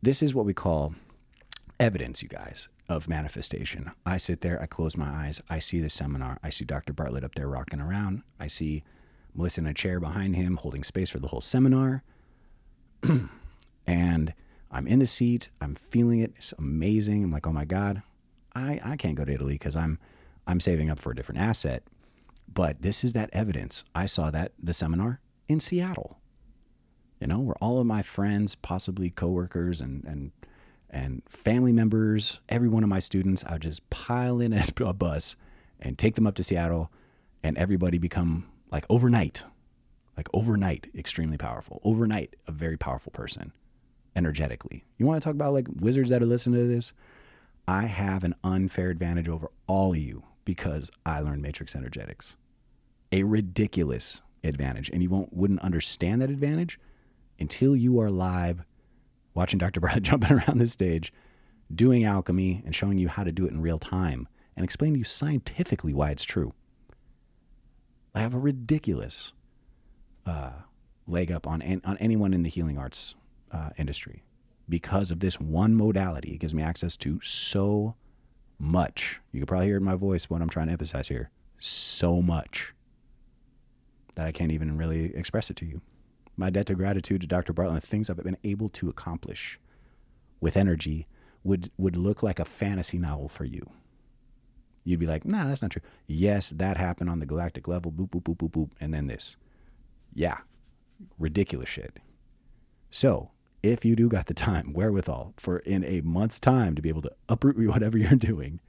This 0.00 0.22
is 0.22 0.34
what 0.34 0.46
we 0.46 0.54
call 0.54 0.94
evidence, 1.82 2.22
you 2.22 2.28
guys, 2.28 2.68
of 2.88 3.08
manifestation. 3.08 3.90
I 4.06 4.16
sit 4.16 4.40
there, 4.40 4.62
I 4.62 4.66
close 4.66 4.96
my 4.96 5.08
eyes, 5.08 5.42
I 5.50 5.58
see 5.58 5.80
the 5.80 5.90
seminar, 5.90 6.38
I 6.42 6.48
see 6.50 6.64
Dr. 6.64 6.92
Bartlett 6.92 7.24
up 7.24 7.34
there 7.34 7.48
rocking 7.48 7.80
around, 7.80 8.22
I 8.38 8.46
see 8.46 8.84
Melissa 9.34 9.62
in 9.62 9.66
a 9.66 9.74
chair 9.74 9.98
behind 9.98 10.36
him 10.36 10.58
holding 10.58 10.84
space 10.84 11.10
for 11.10 11.18
the 11.18 11.26
whole 11.26 11.40
seminar. 11.40 12.04
and 13.86 14.32
I'm 14.70 14.86
in 14.86 15.00
the 15.00 15.06
seat, 15.06 15.50
I'm 15.60 15.74
feeling 15.74 16.20
it, 16.20 16.32
it's 16.36 16.54
amazing. 16.56 17.24
I'm 17.24 17.32
like, 17.32 17.48
oh 17.48 17.52
my 17.52 17.64
God, 17.64 18.02
I, 18.54 18.80
I 18.84 18.96
can't 18.96 19.16
go 19.16 19.24
to 19.24 19.32
Italy 19.32 19.54
because 19.54 19.76
I'm 19.76 19.98
I'm 20.46 20.60
saving 20.60 20.90
up 20.90 20.98
for 20.98 21.12
a 21.12 21.14
different 21.14 21.40
asset. 21.40 21.84
But 22.52 22.82
this 22.82 23.04
is 23.04 23.12
that 23.12 23.30
evidence. 23.32 23.84
I 23.94 24.06
saw 24.06 24.30
that 24.30 24.52
the 24.60 24.72
seminar 24.72 25.20
in 25.48 25.60
Seattle. 25.60 26.18
You 27.20 27.28
know, 27.28 27.38
where 27.38 27.56
all 27.60 27.78
of 27.78 27.86
my 27.86 28.02
friends, 28.02 28.54
possibly 28.54 29.10
coworkers 29.10 29.80
and 29.80 30.04
and 30.04 30.32
and 30.92 31.22
family 31.26 31.72
members, 31.72 32.40
every 32.48 32.68
one 32.68 32.82
of 32.82 32.88
my 32.88 32.98
students, 32.98 33.44
I 33.44 33.54
would 33.54 33.62
just 33.62 33.88
pile 33.90 34.40
in 34.40 34.52
a 34.52 34.92
bus 34.92 35.36
and 35.80 35.98
take 35.98 36.14
them 36.14 36.26
up 36.26 36.34
to 36.36 36.44
Seattle 36.44 36.92
and 37.42 37.56
everybody 37.56 37.98
become 37.98 38.46
like 38.70 38.84
overnight, 38.88 39.44
like 40.16 40.28
overnight, 40.34 40.88
extremely 40.94 41.38
powerful. 41.38 41.80
Overnight, 41.82 42.36
a 42.46 42.52
very 42.52 42.76
powerful 42.76 43.10
person 43.10 43.52
energetically. 44.14 44.84
You 44.98 45.06
want 45.06 45.20
to 45.20 45.24
talk 45.24 45.34
about 45.34 45.54
like 45.54 45.66
wizards 45.80 46.10
that 46.10 46.22
are 46.22 46.26
listening 46.26 46.60
to 46.60 46.68
this? 46.68 46.92
I 47.66 47.86
have 47.86 48.22
an 48.22 48.34
unfair 48.44 48.90
advantage 48.90 49.28
over 49.28 49.50
all 49.66 49.92
of 49.92 49.98
you 49.98 50.24
because 50.44 50.90
I 51.06 51.20
learned 51.20 51.42
matrix 51.42 51.74
energetics. 51.74 52.36
A 53.12 53.22
ridiculous 53.22 54.20
advantage. 54.44 54.90
And 54.90 55.02
you 55.02 55.08
won't 55.08 55.32
wouldn't 55.32 55.60
understand 55.60 56.20
that 56.20 56.30
advantage 56.30 56.78
until 57.38 57.74
you 57.74 58.00
are 58.00 58.10
live 58.10 58.64
watching 59.34 59.58
Dr. 59.58 59.80
Brad 59.80 60.02
jumping 60.02 60.32
around 60.32 60.58
the 60.58 60.66
stage, 60.66 61.12
doing 61.74 62.04
alchemy 62.04 62.62
and 62.64 62.74
showing 62.74 62.98
you 62.98 63.08
how 63.08 63.24
to 63.24 63.32
do 63.32 63.44
it 63.44 63.52
in 63.52 63.60
real 63.60 63.78
time 63.78 64.28
and 64.56 64.64
explaining 64.64 64.94
to 64.94 64.98
you 64.98 65.04
scientifically 65.04 65.94
why 65.94 66.10
it's 66.10 66.24
true. 66.24 66.52
I 68.14 68.20
have 68.20 68.34
a 68.34 68.38
ridiculous 68.38 69.32
uh, 70.26 70.52
leg 71.06 71.32
up 71.32 71.46
on 71.46 71.62
on 71.84 71.96
anyone 71.98 72.34
in 72.34 72.42
the 72.42 72.50
healing 72.50 72.78
arts 72.78 73.14
uh, 73.50 73.70
industry 73.78 74.22
because 74.68 75.10
of 75.10 75.20
this 75.20 75.40
one 75.40 75.74
modality. 75.74 76.32
It 76.32 76.38
gives 76.38 76.54
me 76.54 76.62
access 76.62 76.96
to 76.98 77.20
so 77.22 77.94
much. 78.58 79.20
You 79.32 79.40
can 79.40 79.46
probably 79.46 79.66
hear 79.66 79.78
in 79.78 79.84
my 79.84 79.94
voice 79.94 80.30
what 80.30 80.42
I'm 80.42 80.48
trying 80.48 80.66
to 80.66 80.72
emphasize 80.72 81.08
here. 81.08 81.30
So 81.58 82.20
much 82.20 82.74
that 84.14 84.26
I 84.26 84.32
can't 84.32 84.52
even 84.52 84.76
really 84.76 85.14
express 85.16 85.50
it 85.50 85.56
to 85.56 85.66
you. 85.66 85.80
My 86.36 86.50
debt 86.50 86.70
of 86.70 86.78
gratitude 86.78 87.20
to 87.20 87.26
Dr. 87.26 87.52
Bartlett, 87.52 87.82
the 87.82 87.86
things 87.86 88.08
I've 88.08 88.22
been 88.22 88.38
able 88.44 88.68
to 88.70 88.88
accomplish 88.88 89.58
with 90.40 90.56
energy 90.56 91.06
would 91.44 91.70
would 91.76 91.96
look 91.96 92.22
like 92.22 92.38
a 92.38 92.44
fantasy 92.44 92.98
novel 92.98 93.28
for 93.28 93.44
you. 93.44 93.70
You'd 94.84 95.00
be 95.00 95.06
like, 95.06 95.24
nah, 95.24 95.46
that's 95.46 95.62
not 95.62 95.70
true. 95.70 95.82
Yes, 96.06 96.50
that 96.50 96.76
happened 96.76 97.08
on 97.08 97.20
the 97.20 97.26
galactic 97.26 97.68
level, 97.68 97.92
boop, 97.92 98.10
boop, 98.10 98.22
boop, 98.22 98.36
boop, 98.36 98.50
boop, 98.50 98.70
and 98.80 98.92
then 98.92 99.06
this. 99.06 99.36
Yeah, 100.12 100.38
ridiculous 101.18 101.68
shit. 101.68 102.00
So, 102.90 103.30
if 103.62 103.84
you 103.84 103.94
do 103.94 104.08
got 104.08 104.26
the 104.26 104.34
time, 104.34 104.72
wherewithal, 104.74 105.34
for 105.36 105.58
in 105.58 105.84
a 105.84 106.00
month's 106.00 106.40
time 106.40 106.74
to 106.74 106.82
be 106.82 106.88
able 106.88 107.02
to 107.02 107.12
uproot 107.28 107.56
whatever 107.68 107.96
you're 107.96 108.16
doing, 108.16 108.60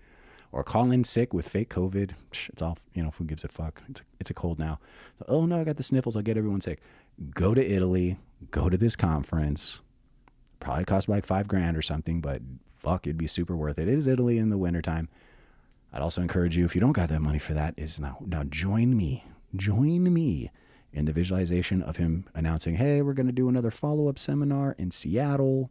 or 0.54 0.64
call 0.64 0.92
in 0.92 1.04
sick 1.04 1.34
with 1.34 1.50
fake 1.50 1.70
COVID, 1.70 2.12
it's 2.50 2.62
all, 2.62 2.78
you 2.94 3.04
know, 3.04 3.12
who 3.18 3.26
gives 3.26 3.44
a 3.44 3.48
fuck? 3.48 3.82
It's 3.90 4.00
a, 4.00 4.04
it's 4.20 4.30
a 4.30 4.34
cold 4.34 4.60
now. 4.60 4.80
Oh 5.28 5.46
no, 5.46 5.60
I 5.60 5.64
got 5.64 5.78
the 5.78 5.84
sniffles, 5.84 6.16
I'll 6.16 6.22
get 6.22 6.38
everyone 6.38 6.62
sick. 6.62 6.80
Go 7.34 7.54
to 7.54 7.66
Italy, 7.66 8.18
go 8.52 8.70
to 8.70 8.78
this 8.78 8.96
conference. 8.96 9.82
Probably 10.60 10.86
cost 10.86 11.10
like 11.10 11.26
five 11.26 11.48
grand 11.50 11.76
or 11.76 11.82
something, 11.82 12.22
but 12.22 12.42
fuck, 12.78 13.06
it'd 13.06 13.18
be 13.18 13.28
super 13.28 13.56
worth 13.56 13.78
it. 13.80 13.90
It 13.90 13.96
is 13.96 14.08
Italy 14.08 14.38
in 14.38 14.50
the 14.50 14.58
wintertime. 14.58 15.10
I'd 15.92 16.02
also 16.02 16.22
encourage 16.22 16.56
you, 16.56 16.66
if 16.66 16.74
you 16.74 16.82
don't 16.82 16.94
got 16.94 17.10
that 17.10 17.22
money 17.22 17.40
for 17.40 17.54
that, 17.54 17.74
is 17.76 18.00
now 18.00 18.20
now 18.26 18.44
join 18.44 18.96
me. 18.96 19.26
Join 19.56 20.14
me 20.14 20.52
in 20.92 21.06
the 21.06 21.12
visualization 21.12 21.82
of 21.82 21.98
him 21.98 22.26
announcing, 22.34 22.76
"Hey, 22.76 23.02
we're 23.02 23.14
going 23.14 23.28
to 23.28 23.34
do 23.34 23.50
another 23.50 23.72
follow-up 23.72 24.18
seminar 24.18 24.76
in 24.78 24.92
Seattle, 24.92 25.70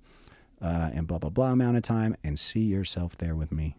uh, 0.60 0.90
and 0.92 1.06
blah 1.06 1.18
blah 1.18 1.30
blah 1.30 1.52
amount 1.52 1.76
of 1.76 1.82
time," 1.82 2.14
and 2.22 2.38
see 2.38 2.60
yourself 2.60 3.16
there 3.16 3.34
with 3.34 3.50
me. 3.50 3.76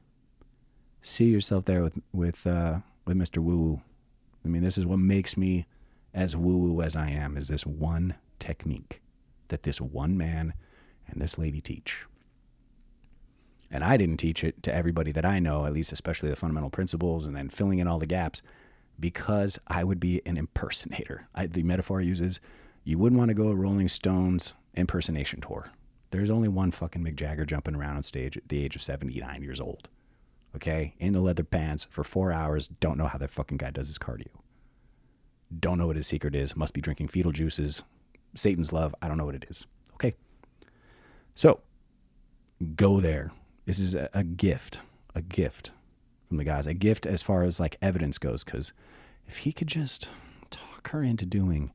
See 1.06 1.26
yourself 1.26 1.66
there 1.66 1.84
with 1.84 2.00
with 2.14 2.48
uh, 2.48 2.80
with 3.06 3.18
Mr. 3.18 3.40
Woo 3.40 3.58
Woo. 3.58 3.82
I 4.46 4.48
mean, 4.48 4.64
this 4.64 4.78
is 4.78 4.86
what 4.86 5.00
makes 5.00 5.36
me 5.36 5.66
as 6.14 6.34
woo 6.34 6.58
woo 6.58 6.82
as 6.82 6.96
I 6.96 7.10
am. 7.10 7.36
Is 7.36 7.50
this 7.50 7.66
one 7.66 8.16
technique 8.40 9.02
that 9.50 9.64
this 9.64 9.82
one 9.82 10.18
man 10.18 10.54
and 11.06 11.22
this 11.22 11.38
lady 11.38 11.60
teach? 11.60 12.06
And 13.70 13.84
I 13.84 13.98
didn't 13.98 14.18
teach 14.18 14.46
it 14.46 14.64
to 14.64 14.74
everybody 14.74 15.12
that 15.12 15.26
I 15.26 15.40
know, 15.40 15.66
at 15.66 15.74
least 15.74 15.92
especially 15.92 16.30
the 16.30 16.38
fundamental 16.38 16.70
principles 16.70 17.28
and 17.28 17.36
then 17.36 17.50
filling 17.50 17.80
in 17.80 17.88
all 17.88 18.00
the 18.00 18.06
gaps, 18.06 18.42
because 18.98 19.60
I 19.68 19.84
would 19.84 20.00
be 20.00 20.22
an 20.26 20.38
impersonator. 20.38 21.28
I, 21.36 21.48
the 21.48 21.64
metaphor 21.64 22.00
I 22.00 22.04
use 22.04 22.22
is 22.22 22.40
you 22.86 22.98
wouldn't 22.98 23.20
want 23.20 23.28
to 23.28 23.36
go 23.36 23.50
a 23.50 23.56
Rolling 23.56 23.90
Stones 23.90 24.54
impersonation 24.74 25.42
tour. 25.42 25.70
There's 26.12 26.30
only 26.30 26.48
one 26.48 26.72
fucking 26.72 27.04
Mick 27.04 27.16
Jagger 27.16 27.46
jumping 27.46 27.76
around 27.76 27.98
on 27.98 28.04
stage 28.04 28.38
at 28.38 28.48
the 28.48 28.64
age 28.64 28.78
of 28.78 28.82
79 28.82 29.42
years 29.44 29.60
old. 29.60 29.90
Okay? 30.56 30.96
In 31.00 31.14
the 31.14 31.22
leather 31.22 31.44
pants 31.44 31.88
for 31.90 32.04
four 32.04 32.32
hours. 32.32 32.68
Don't 32.68 32.98
know 32.98 33.08
how 33.08 33.18
that 33.18 33.32
fucking 33.32 33.58
guy 33.58 33.72
does 33.72 33.88
his 33.88 33.98
cardio. 33.98 34.28
Don't 35.58 35.78
know 35.78 35.88
what 35.88 35.96
his 35.96 36.08
secret 36.08 36.36
is. 36.36 36.56
Must 36.56 36.74
be 36.74 36.82
drinking 36.82 37.10
fetal 37.10 37.32
juices. 37.32 37.84
Satan's 38.36 38.74
love. 38.74 38.96
I 39.02 39.08
don't 39.08 39.18
know 39.18 39.26
what 39.26 39.36
it 39.36 39.46
is. 39.50 39.66
Okay? 39.96 40.16
So, 41.36 41.62
go 42.76 43.00
there 43.00 43.32
this 43.66 43.80
is 43.80 43.96
a, 43.96 44.10
a 44.14 44.24
gift, 44.24 44.80
a 45.16 45.22
gift 45.22 45.72
from 46.28 46.38
the 46.38 46.44
guys, 46.44 46.68
a 46.68 46.74
gift 46.74 47.06
as 47.06 47.22
far 47.22 47.44
as 47.44 47.60
like 47.60 47.78
evidence 47.82 48.18
goes. 48.18 48.44
Because 48.44 48.74
if 49.28 49.40
he 49.40 49.52
could 49.52 49.68
just 49.68 50.10
talk 50.50 50.90
her 50.90 51.02
into 51.02 51.26
doing 51.26 51.72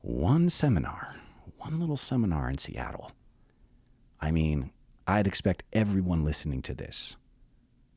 one 0.00 0.48
seminar, 0.48 1.16
one 1.58 1.80
little 1.80 1.96
seminar 1.96 2.50
in 2.50 2.58
Seattle, 2.58 3.12
I 4.20 4.30
mean, 4.30 4.72
I'd 5.06 5.26
expect 5.26 5.64
everyone 5.72 6.24
listening 6.24 6.62
to 6.62 6.74
this 6.74 7.16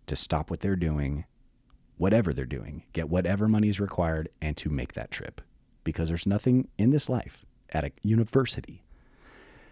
to 0.10 0.16
stop 0.16 0.50
what 0.50 0.60
they're 0.60 0.76
doing, 0.76 1.26
whatever 1.98 2.34
they're 2.34 2.46
doing, 2.46 2.84
get 2.94 3.10
whatever 3.10 3.48
money 3.48 3.70
is 3.70 3.80
required, 3.80 4.30
and 4.42 4.58
to 4.58 4.70
make 4.70 4.94
that 4.94 5.12
trip. 5.12 5.42
Because 5.84 6.10
there's 6.10 6.28
nothing 6.28 6.68
in 6.78 6.92
this 6.92 7.10
life 7.10 7.46
at 7.72 7.86
a 7.86 7.92
university, 8.04 8.84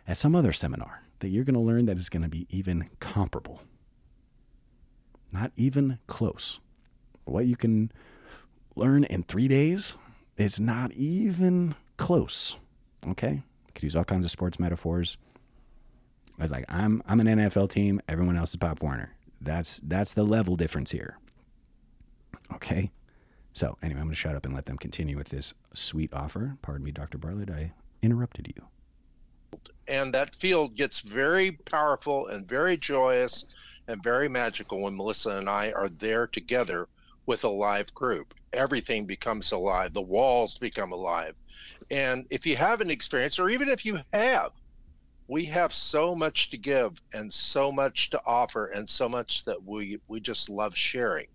at 0.07 0.17
some 0.17 0.35
other 0.35 0.53
seminar, 0.53 1.03
that 1.19 1.29
you're 1.29 1.43
going 1.43 1.55
to 1.55 1.59
learn 1.59 1.85
that 1.87 1.97
is 1.97 2.09
going 2.09 2.23
to 2.23 2.29
be 2.29 2.47
even 2.49 2.89
comparable. 2.99 3.61
Not 5.31 5.51
even 5.57 5.99
close. 6.07 6.59
What 7.25 7.47
you 7.47 7.57
can 7.57 7.91
learn 8.75 9.03
in 9.03 9.23
three 9.23 9.47
days, 9.47 9.97
it's 10.37 10.59
not 10.59 10.93
even 10.93 11.75
close. 11.97 12.57
Okay? 13.05 13.43
Could 13.73 13.83
use 13.83 13.95
all 13.95 14.03
kinds 14.03 14.23
of 14.23 14.31
sports 14.31 14.59
metaphors. 14.59 15.17
I 16.39 16.43
was 16.43 16.51
like, 16.51 16.65
I'm 16.69 17.01
I'm 17.07 17.19
an 17.19 17.27
NFL 17.27 17.69
team, 17.69 17.99
everyone 18.07 18.37
else 18.37 18.51
is 18.51 18.57
Pop 18.57 18.81
Warner. 18.81 19.16
That's 19.41 19.79
that's 19.83 20.13
the 20.13 20.23
level 20.23 20.55
difference 20.55 20.91
here. 20.91 21.17
Okay? 22.53 22.91
So 23.53 23.77
anyway, 23.81 23.99
I'm 24.01 24.07
gonna 24.07 24.15
shut 24.15 24.35
up 24.35 24.45
and 24.45 24.53
let 24.53 24.65
them 24.65 24.77
continue 24.77 25.17
with 25.17 25.29
this 25.29 25.53
sweet 25.73 26.13
offer. 26.13 26.57
Pardon 26.61 26.83
me, 26.83 26.91
Dr. 26.91 27.17
Bartlett, 27.17 27.49
I 27.49 27.73
interrupted 28.01 28.53
you 28.55 28.67
and 29.87 30.13
that 30.13 30.35
field 30.35 30.75
gets 30.75 30.99
very 30.99 31.51
powerful 31.51 32.27
and 32.27 32.47
very 32.47 32.77
joyous 32.77 33.55
and 33.87 34.03
very 34.03 34.27
magical 34.27 34.81
when 34.81 34.97
Melissa 34.97 35.31
and 35.31 35.49
I 35.49 35.71
are 35.71 35.89
there 35.89 36.27
together 36.27 36.87
with 37.25 37.43
a 37.43 37.49
live 37.49 37.93
group. 37.93 38.33
Everything 38.53 39.05
becomes 39.05 39.51
alive, 39.51 39.93
the 39.93 40.01
walls 40.01 40.57
become 40.57 40.91
alive. 40.91 41.35
And 41.89 42.25
if 42.29 42.45
you 42.45 42.57
haven't 42.57 42.91
experienced, 42.91 43.39
or 43.39 43.49
even 43.49 43.69
if 43.69 43.85
you 43.85 43.99
have, 44.11 44.51
we 45.27 45.45
have 45.45 45.73
so 45.73 46.15
much 46.15 46.49
to 46.49 46.57
give 46.57 47.01
and 47.13 47.31
so 47.31 47.71
much 47.71 48.09
to 48.09 48.21
offer 48.25 48.67
and 48.67 48.89
so 48.89 49.09
much 49.09 49.43
that 49.45 49.63
we 49.63 49.99
we 50.07 50.19
just 50.19 50.49
love 50.49 50.75
sharing 50.75 51.27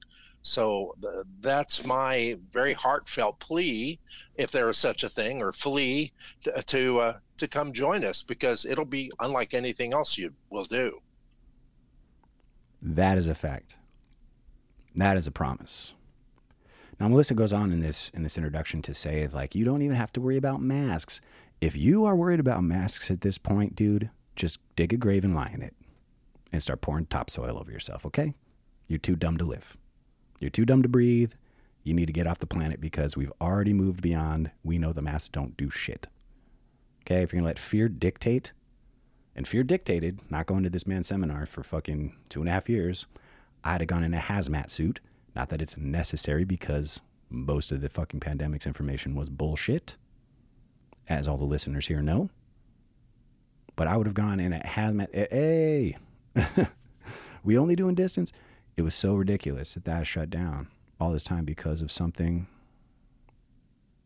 so 0.42 0.94
the, 1.00 1.24
that's 1.40 1.86
my 1.86 2.36
very 2.52 2.72
heartfelt 2.72 3.38
plea, 3.38 3.98
if 4.34 4.50
there 4.50 4.68
is 4.68 4.76
such 4.76 5.04
a 5.04 5.08
thing, 5.08 5.40
or 5.40 5.52
flee 5.52 6.12
to 6.42 6.62
to, 6.62 7.00
uh, 7.00 7.18
to 7.38 7.48
come 7.48 7.72
join 7.72 8.04
us 8.04 8.22
because 8.22 8.64
it'll 8.64 8.84
be 8.84 9.10
unlike 9.20 9.54
anything 9.54 9.92
else 9.92 10.18
you 10.18 10.32
will 10.50 10.64
do. 10.64 10.98
That 12.82 13.16
is 13.16 13.28
a 13.28 13.34
fact. 13.34 13.78
That 14.96 15.16
is 15.16 15.28
a 15.28 15.30
promise. 15.30 15.94
Now 16.98 17.08
Melissa 17.08 17.34
goes 17.34 17.52
on 17.52 17.72
in 17.72 17.80
this 17.80 18.10
in 18.12 18.24
this 18.24 18.36
introduction 18.36 18.82
to 18.82 18.94
say 18.94 19.26
like 19.28 19.54
you 19.54 19.64
don't 19.64 19.82
even 19.82 19.96
have 19.96 20.12
to 20.14 20.20
worry 20.20 20.36
about 20.36 20.60
masks. 20.60 21.20
If 21.62 21.76
you 21.76 22.04
are 22.06 22.16
worried 22.16 22.40
about 22.40 22.64
masks 22.64 23.08
at 23.08 23.20
this 23.20 23.38
point, 23.38 23.76
dude, 23.76 24.10
just 24.34 24.58
dig 24.74 24.92
a 24.92 24.96
grave 24.96 25.22
and 25.22 25.32
lie 25.32 25.52
in 25.54 25.62
it 25.62 25.76
and 26.52 26.60
start 26.60 26.80
pouring 26.80 27.06
topsoil 27.06 27.56
over 27.56 27.70
yourself, 27.70 28.04
okay? 28.04 28.34
You're 28.88 28.98
too 28.98 29.14
dumb 29.14 29.36
to 29.36 29.44
live. 29.44 29.76
You're 30.40 30.50
too 30.50 30.64
dumb 30.64 30.82
to 30.82 30.88
breathe. 30.88 31.34
You 31.84 31.94
need 31.94 32.06
to 32.06 32.12
get 32.12 32.26
off 32.26 32.40
the 32.40 32.48
planet 32.48 32.80
because 32.80 33.16
we've 33.16 33.32
already 33.40 33.72
moved 33.72 34.02
beyond 34.02 34.50
we 34.64 34.76
know 34.76 34.92
the 34.92 35.02
masks 35.02 35.28
don't 35.28 35.56
do 35.56 35.70
shit. 35.70 36.08
Okay, 37.02 37.22
if 37.22 37.32
you're 37.32 37.38
gonna 37.38 37.46
let 37.46 37.60
fear 37.60 37.88
dictate, 37.88 38.50
and 39.36 39.46
fear 39.46 39.62
dictated 39.62 40.18
not 40.32 40.46
going 40.46 40.64
to 40.64 40.70
this 40.70 40.88
man's 40.88 41.06
seminar 41.06 41.46
for 41.46 41.62
fucking 41.62 42.16
two 42.28 42.40
and 42.40 42.48
a 42.48 42.52
half 42.52 42.68
years, 42.68 43.06
I'd 43.62 43.82
have 43.82 43.88
gone 43.88 44.02
in 44.02 44.14
a 44.14 44.18
hazmat 44.18 44.72
suit. 44.72 44.98
Not 45.36 45.48
that 45.50 45.62
it's 45.62 45.76
necessary 45.76 46.42
because 46.42 47.00
most 47.30 47.70
of 47.70 47.82
the 47.82 47.88
fucking 47.88 48.18
pandemic's 48.18 48.66
information 48.66 49.14
was 49.14 49.30
bullshit, 49.30 49.94
as 51.08 51.28
all 51.28 51.36
the 51.36 51.44
listeners 51.44 51.86
here 51.86 52.02
know. 52.02 52.30
But 53.76 53.88
I 53.88 53.96
would 53.96 54.06
have 54.06 54.14
gone 54.14 54.40
in 54.40 54.52
a 54.52 54.60
hazmat. 54.60 55.12
Hey, 55.14 55.96
we 57.44 57.56
only 57.56 57.76
doing 57.76 57.94
distance. 57.94 58.32
It 58.76 58.82
was 58.82 58.94
so 58.94 59.14
ridiculous 59.14 59.74
that 59.74 59.84
that 59.84 60.06
shut 60.06 60.30
down 60.30 60.68
all 61.00 61.12
this 61.12 61.24
time 61.24 61.44
because 61.44 61.82
of 61.82 61.90
something 61.90 62.46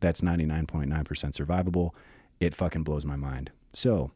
that's 0.00 0.20
99.9% 0.20 0.88
survivable. 0.88 1.90
It 2.40 2.54
fucking 2.54 2.84
blows 2.84 3.04
my 3.04 3.16
mind. 3.16 3.50
So, 3.72 4.10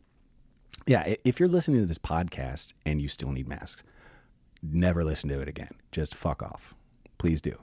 yeah, 0.86 1.14
if 1.24 1.40
you're 1.40 1.48
listening 1.48 1.80
to 1.80 1.86
this 1.86 1.98
podcast 1.98 2.72
and 2.84 3.00
you 3.00 3.08
still 3.08 3.30
need 3.30 3.48
masks, 3.48 3.82
never 4.62 5.04
listen 5.04 5.28
to 5.30 5.40
it 5.40 5.48
again. 5.48 5.72
Just 5.92 6.14
fuck 6.14 6.42
off. 6.42 6.74
Please 7.18 7.40
do. 7.40 7.58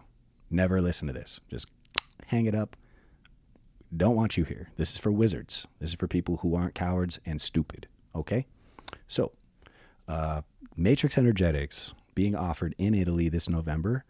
Never 0.49 0.81
listen 0.81 1.07
to 1.07 1.13
this. 1.13 1.39
Just 1.49 1.67
hang 2.27 2.45
it 2.45 2.55
up. 2.55 2.75
Don't 3.95 4.15
want 4.15 4.37
you 4.37 4.43
here. 4.43 4.69
This 4.75 4.91
is 4.91 4.97
for 4.97 5.11
wizards. 5.11 5.65
This 5.79 5.91
is 5.91 5.95
for 5.95 6.07
people 6.07 6.37
who 6.37 6.55
aren't 6.55 6.75
cowards 6.75 7.19
and 7.25 7.41
stupid. 7.41 7.87
Okay? 8.13 8.45
So, 9.07 9.31
uh, 10.07 10.41
Matrix 10.75 11.17
Energetics 11.17 11.93
being 12.15 12.35
offered 12.35 12.75
in 12.77 12.93
Italy 12.93 13.29
this 13.29 13.47
November. 13.47 14.03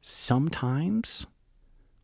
Sometimes, 0.00 1.26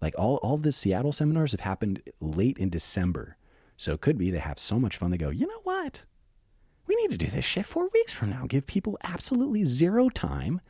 like 0.00 0.14
all, 0.18 0.36
all 0.36 0.56
the 0.56 0.72
Seattle 0.72 1.12
seminars 1.12 1.52
have 1.52 1.60
happened 1.60 2.02
late 2.20 2.58
in 2.58 2.70
December. 2.70 3.36
So 3.76 3.92
it 3.92 4.00
could 4.00 4.18
be 4.18 4.30
they 4.30 4.38
have 4.38 4.58
so 4.58 4.78
much 4.78 4.96
fun, 4.96 5.10
they 5.10 5.16
go, 5.16 5.30
you 5.30 5.46
know 5.46 5.60
what? 5.62 6.04
We 6.86 6.96
need 6.96 7.10
to 7.12 7.16
do 7.16 7.28
this 7.28 7.44
shit 7.44 7.66
four 7.66 7.88
weeks 7.92 8.12
from 8.12 8.30
now. 8.30 8.46
Give 8.48 8.66
people 8.66 8.98
absolutely 9.04 9.64
zero 9.64 10.08
time 10.08 10.60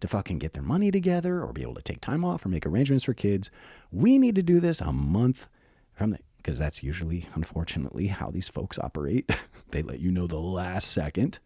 to 0.00 0.08
fucking 0.08 0.38
get 0.38 0.54
their 0.54 0.62
money 0.62 0.90
together 0.90 1.42
or 1.42 1.52
be 1.52 1.62
able 1.62 1.74
to 1.74 1.82
take 1.82 2.00
time 2.00 2.24
off 2.24 2.44
or 2.44 2.48
make 2.48 2.66
arrangements 2.66 3.04
for 3.04 3.14
kids. 3.14 3.50
We 3.90 4.18
need 4.18 4.34
to 4.36 4.42
do 4.42 4.60
this 4.60 4.80
a 4.80 4.92
month 4.92 5.48
from 5.96 6.10
the 6.10 6.18
because 6.36 6.58
that's 6.58 6.80
usually, 6.80 7.24
unfortunately, 7.34 8.06
how 8.06 8.30
these 8.30 8.48
folks 8.48 8.78
operate. 8.78 9.28
they 9.72 9.82
let 9.82 9.98
you 9.98 10.12
know 10.12 10.28
the 10.28 10.38
last 10.38 10.92
second. 10.92 11.40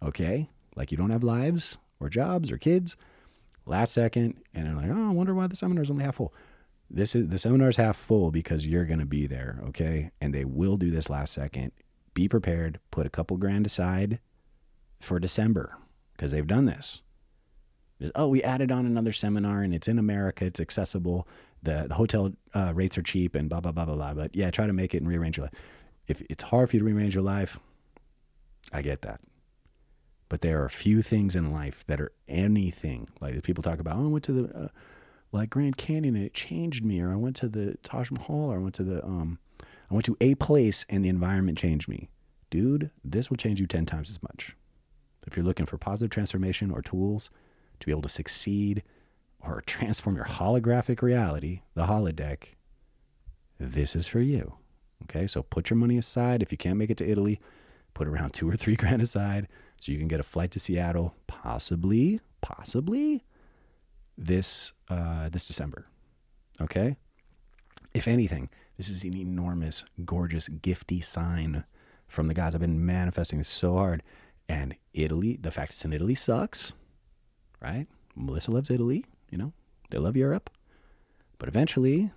Okay? 0.00 0.48
Like 0.76 0.92
you 0.92 0.96
don't 0.96 1.10
have 1.10 1.24
lives 1.24 1.76
or 1.98 2.08
jobs 2.08 2.52
or 2.52 2.58
kids. 2.58 2.96
Last 3.64 3.92
second, 3.92 4.36
and 4.54 4.66
they're 4.66 4.76
like, 4.76 4.96
oh, 4.96 5.08
I 5.08 5.12
wonder 5.12 5.34
why 5.34 5.48
the 5.48 5.56
seminar's 5.56 5.90
only 5.90 6.04
half 6.04 6.14
full. 6.14 6.32
This 6.88 7.16
is 7.16 7.26
the 7.30 7.38
seminar's 7.38 7.78
half 7.78 7.96
full 7.96 8.30
because 8.30 8.64
you're 8.64 8.84
gonna 8.84 9.06
be 9.06 9.26
there, 9.26 9.58
okay? 9.70 10.12
And 10.20 10.32
they 10.32 10.44
will 10.44 10.76
do 10.76 10.92
this 10.92 11.10
last 11.10 11.32
second 11.32 11.72
be 12.16 12.28
prepared, 12.28 12.80
put 12.90 13.06
a 13.06 13.10
couple 13.10 13.36
grand 13.36 13.66
aside 13.66 14.20
for 15.00 15.20
December 15.20 15.76
because 16.12 16.32
they've 16.32 16.46
done 16.46 16.64
this. 16.64 17.02
oh, 18.14 18.28
we 18.28 18.42
added 18.42 18.72
on 18.72 18.86
another 18.86 19.12
seminar 19.12 19.62
and 19.62 19.74
it's 19.74 19.86
in 19.86 19.98
America, 19.98 20.46
it's 20.46 20.58
accessible, 20.58 21.28
the, 21.62 21.86
the 21.88 21.94
hotel 21.94 22.32
uh, 22.54 22.72
rates 22.74 22.96
are 22.96 23.02
cheap, 23.02 23.34
and 23.34 23.48
blah, 23.48 23.60
blah, 23.60 23.72
blah, 23.72 23.84
blah, 23.84 23.94
blah. 23.94 24.14
But 24.14 24.34
yeah, 24.36 24.50
try 24.50 24.66
to 24.66 24.72
make 24.72 24.94
it 24.94 24.98
and 24.98 25.08
rearrange 25.08 25.36
your 25.36 25.46
life. 25.46 25.54
If 26.06 26.22
it's 26.30 26.44
hard 26.44 26.70
for 26.70 26.76
you 26.76 26.80
to 26.80 26.86
rearrange 26.86 27.14
your 27.14 27.24
life, 27.24 27.58
I 28.72 28.82
get 28.82 29.02
that. 29.02 29.20
But 30.28 30.40
there 30.40 30.60
are 30.62 30.66
a 30.66 30.70
few 30.70 31.02
things 31.02 31.36
in 31.36 31.52
life 31.52 31.84
that 31.86 32.00
are 32.00 32.12
anything. 32.28 33.08
Like 33.20 33.42
people 33.42 33.62
talk 33.62 33.78
about, 33.78 33.96
oh, 33.96 34.04
I 34.04 34.08
went 34.08 34.24
to 34.24 34.32
the 34.32 34.56
uh, 34.56 34.68
like 35.32 35.50
Grand 35.50 35.76
Canyon 35.76 36.16
and 36.16 36.24
it 36.24 36.34
changed 36.34 36.84
me, 36.84 37.00
or 37.00 37.12
I 37.12 37.16
went 37.16 37.36
to 37.36 37.48
the 37.48 37.76
Taj 37.82 38.10
Mahal, 38.10 38.52
or 38.52 38.56
I 38.56 38.62
went 38.62 38.74
to 38.76 38.84
the 38.84 39.04
um, 39.04 39.38
I 39.90 39.94
went 39.94 40.04
to 40.06 40.16
a 40.20 40.34
place 40.34 40.84
and 40.88 41.04
the 41.04 41.08
environment 41.08 41.58
changed 41.58 41.88
me. 41.88 42.08
Dude, 42.50 42.90
this 43.04 43.30
will 43.30 43.36
change 43.36 43.60
you 43.60 43.66
10 43.66 43.86
times 43.86 44.10
as 44.10 44.22
much. 44.22 44.56
If 45.26 45.36
you're 45.36 45.46
looking 45.46 45.66
for 45.66 45.78
positive 45.78 46.10
transformation 46.10 46.70
or 46.70 46.82
tools 46.82 47.30
to 47.80 47.86
be 47.86 47.92
able 47.92 48.02
to 48.02 48.08
succeed 48.08 48.82
or 49.46 49.62
transform 49.66 50.16
your 50.16 50.24
holographic 50.24 51.02
reality, 51.02 51.60
the 51.74 51.86
holodeck, 51.86 52.54
this 53.58 53.96
is 53.96 54.06
for 54.06 54.20
you. 54.20 54.54
Okay, 55.04 55.26
so 55.26 55.42
put 55.42 55.70
your 55.70 55.76
money 55.76 55.98
aside. 55.98 56.42
If 56.42 56.52
you 56.52 56.58
can't 56.58 56.78
make 56.78 56.90
it 56.90 56.96
to 56.98 57.08
Italy, 57.08 57.40
put 57.94 58.08
around 58.08 58.32
two 58.32 58.48
or 58.48 58.56
three 58.56 58.76
grand 58.76 59.02
aside 59.02 59.48
so 59.80 59.92
you 59.92 59.98
can 59.98 60.08
get 60.08 60.20
a 60.20 60.24
flight 60.24 60.50
to 60.52 60.58
Seattle, 60.58 61.14
possibly, 61.26 62.20
possibly 62.40 63.24
this 64.16 64.72
uh, 64.88 65.28
this 65.28 65.46
December. 65.46 65.86
Okay. 66.60 66.96
If 67.92 68.08
anything, 68.08 68.48
this 68.76 68.88
is 68.88 69.04
an 69.04 69.16
enormous, 69.16 69.84
gorgeous, 70.04 70.48
gifty 70.48 71.02
sign 71.02 71.64
from 72.08 72.28
the 72.28 72.34
gods. 72.34 72.54
I've 72.54 72.60
been 72.60 72.84
manifesting 72.84 73.38
this 73.38 73.48
so 73.48 73.74
hard. 73.74 74.02
And 74.48 74.76
Italy, 74.92 75.38
the 75.40 75.50
fact 75.50 75.72
it's 75.72 75.84
in 75.84 75.92
Italy 75.92 76.14
sucks, 76.14 76.74
right? 77.60 77.86
Melissa 78.14 78.50
loves 78.50 78.70
Italy, 78.70 79.04
you 79.30 79.38
know, 79.38 79.52
they 79.90 79.98
love 79.98 80.16
Europe. 80.16 80.50
But 81.38 81.48
eventually, 81.48 82.10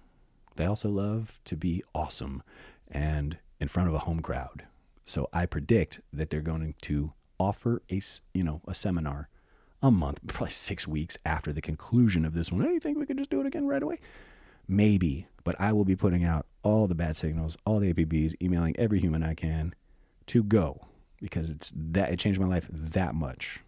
they 0.55 0.65
also 0.65 0.89
love 0.89 1.39
to 1.45 1.55
be 1.55 1.83
awesome 1.93 2.43
and 2.89 3.37
in 3.59 3.67
front 3.67 3.89
of 3.89 3.95
a 3.95 3.99
home 3.99 4.21
crowd. 4.21 4.65
So 5.05 5.27
I 5.33 5.45
predict 5.45 6.01
that 6.13 6.29
they're 6.29 6.41
going 6.41 6.75
to 6.81 7.13
offer 7.39 7.81
a, 7.91 8.01
you 8.33 8.43
know, 8.43 8.61
a 8.67 8.73
seminar 8.73 9.29
a 9.81 9.91
month, 9.91 10.19
probably 10.27 10.51
six 10.51 10.87
weeks 10.87 11.17
after 11.25 11.51
the 11.53 11.61
conclusion 11.61 12.25
of 12.25 12.33
this 12.33 12.51
one. 12.51 12.61
Hey, 12.61 12.73
you 12.73 12.79
think 12.79 12.97
we 12.97 13.05
could 13.05 13.17
just 13.17 13.29
do 13.29 13.39
it 13.39 13.47
again 13.47 13.67
right 13.67 13.81
away? 13.83 13.97
Maybe, 14.67 15.27
but 15.43 15.59
I 15.59 15.73
will 15.73 15.85
be 15.85 15.95
putting 15.95 16.23
out 16.23 16.45
all 16.61 16.87
the 16.87 16.95
bad 16.95 17.17
signals, 17.17 17.57
all 17.65 17.79
the 17.79 17.93
APBs, 17.93 18.35
emailing 18.41 18.75
every 18.77 18.99
human 18.99 19.23
I 19.23 19.33
can 19.33 19.73
to 20.27 20.43
go 20.43 20.85
because 21.19 21.49
it's 21.49 21.71
that 21.75 22.11
it 22.11 22.19
changed 22.19 22.39
my 22.39 22.47
life 22.47 22.67
that 22.71 23.15
much. 23.15 23.61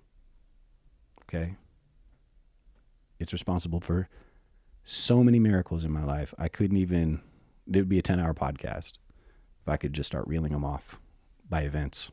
Okay? 1.24 1.56
It's 3.22 3.34
responsible 3.34 3.80
for 3.80 4.10
so 4.84 5.24
many 5.24 5.40
miracles 5.40 5.86
in 5.86 5.92
my 5.92 6.04
life. 6.04 6.34
I 6.40 6.48
couldn't 6.48 6.78
even 6.78 7.22
it 7.72 7.78
would 7.78 7.90
be 7.90 8.00
a 8.00 8.04
10-hour 8.04 8.34
podcast 8.34 8.94
if 9.62 9.70
I 9.70 9.78
could 9.78 9.94
just 9.94 10.08
start 10.08 10.28
reeling 10.28 10.52
them 10.52 10.66
off 10.66 11.00
by 11.48 11.62
events. 11.62 12.12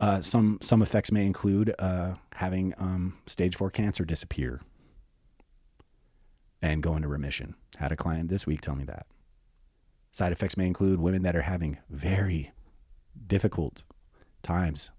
Uh, 0.00 0.20
some 0.20 0.58
some 0.60 0.82
effects 0.82 1.10
may 1.10 1.24
include 1.24 1.74
uh, 1.78 2.14
having 2.34 2.74
um, 2.76 3.18
stage 3.26 3.56
four 3.56 3.70
cancer 3.70 4.04
disappear 4.04 4.60
and 6.60 6.82
go 6.82 6.96
into 6.96 7.08
remission. 7.08 7.54
Had 7.78 7.92
a 7.92 7.96
client 7.96 8.28
this 8.28 8.46
week 8.46 8.60
tell 8.60 8.74
me 8.74 8.84
that. 8.84 9.06
Side 10.12 10.32
effects 10.32 10.56
may 10.56 10.66
include 10.66 10.98
women 10.98 11.22
that 11.22 11.36
are 11.36 11.42
having 11.42 11.78
very 11.88 12.52
difficult 13.26 13.84
times, 14.42 14.90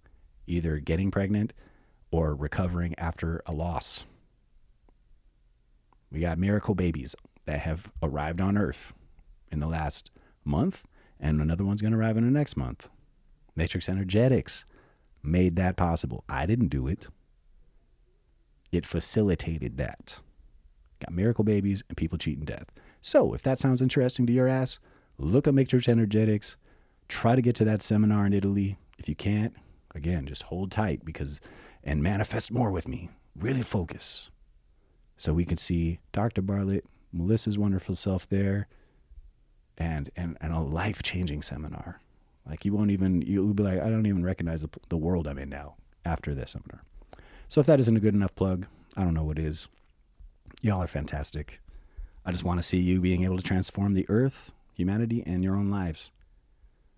either 0.48 0.80
getting 0.80 1.12
pregnant 1.12 1.54
or 2.12 2.34
recovering 2.34 2.96
after 2.98 3.42
a 3.46 3.54
loss. 3.54 4.06
We 6.12 6.20
got 6.20 6.38
miracle 6.38 6.76
babies 6.76 7.16
that 7.46 7.60
have 7.60 7.92
arrived 8.02 8.42
on 8.42 8.58
Earth 8.58 8.94
in 9.52 9.60
the 9.60 9.68
last 9.68 10.12
month, 10.46 10.84
and 11.20 11.42
another 11.42 11.66
one's 11.66 11.82
going 11.82 11.94
to 11.94 12.00
arrive 12.00 12.18
in 12.18 12.26
the 12.26 12.32
next 12.32 12.56
month. 12.58 12.90
Matrix 13.56 13.90
Energetics 13.90 14.66
made 15.24 15.56
that 15.56 15.76
possible. 15.76 16.24
I 16.30 16.46
didn't 16.46 16.70
do 16.70 16.88
it, 16.88 17.08
it 18.72 18.86
facilitated 18.86 19.78
that. 19.78 20.20
Got 21.00 21.14
miracle 21.14 21.44
babies 21.44 21.84
and 21.88 21.98
people 21.98 22.18
cheating 22.18 22.46
death. 22.46 22.72
So 23.02 23.34
if 23.34 23.42
that 23.44 23.60
sounds 23.60 23.82
interesting 23.82 24.26
to 24.28 24.34
your 24.34 24.48
ass, 24.48 24.80
look 25.18 25.48
up 25.48 25.54
Matrix 25.54 25.88
Energetics. 25.88 26.58
Try 27.08 27.36
to 27.36 27.42
get 27.42 27.56
to 27.58 27.66
that 27.66 27.82
seminar 27.82 28.26
in 28.26 28.34
Italy. 28.34 28.78
If 28.98 29.08
you 29.08 29.16
can't, 29.16 29.54
again, 29.94 30.26
just 30.26 30.44
hold 30.44 30.72
tight 30.72 31.06
because 31.06 31.40
and 31.84 32.04
manifest 32.04 32.52
more 32.52 32.72
with 32.72 32.88
me. 32.88 33.10
Really 33.36 33.62
focus. 33.62 34.32
So 35.18 35.34
we 35.34 35.46
can 35.46 35.58
see 35.58 36.00
Dr. 36.12 36.42
Bartlett, 36.42 36.86
Melissa's 37.12 37.58
wonderful 37.58 37.96
self 37.96 38.30
there, 38.30 38.68
and 39.78 40.10
and, 40.16 40.38
and 40.40 40.54
a 40.54 40.60
life 40.60 41.04
changing 41.04 41.42
seminar. 41.42 42.02
Like 42.48 42.66
you 42.66 42.74
won't 42.74 42.92
even 42.92 43.22
you'll 43.22 43.54
be 43.54 43.64
like, 43.64 43.82
I 43.82 43.90
don't 43.90 44.06
even 44.06 44.24
recognize 44.24 44.62
the, 44.62 44.70
the 44.90 44.98
world 44.98 45.28
I'm 45.28 45.40
in 45.40 45.50
now 45.50 45.76
after 46.06 46.34
this 46.34 46.52
seminar. 46.52 46.84
So 47.48 47.60
if 47.62 47.68
that 47.68 47.80
isn't 47.80 47.98
a 47.98 48.00
good 48.00 48.14
enough 48.14 48.36
plug, 48.36 48.68
I 48.96 49.04
don't 49.04 49.14
know 49.14 49.24
what 49.24 49.40
is. 49.40 49.68
Y'all 50.62 50.82
are 50.82 50.88
fantastic. 50.88 51.60
I 52.26 52.32
just 52.32 52.44
want 52.44 52.60
to 52.60 52.64
see 52.64 52.80
you 52.80 53.00
being 53.00 53.24
able 53.24 53.38
to 53.38 53.44
transform 53.44 53.94
the 53.94 54.06
earth, 54.10 54.52
humanity, 54.74 55.24
and 55.26 55.44
your 55.44 55.56
own 55.56 55.70
lives 55.70 56.12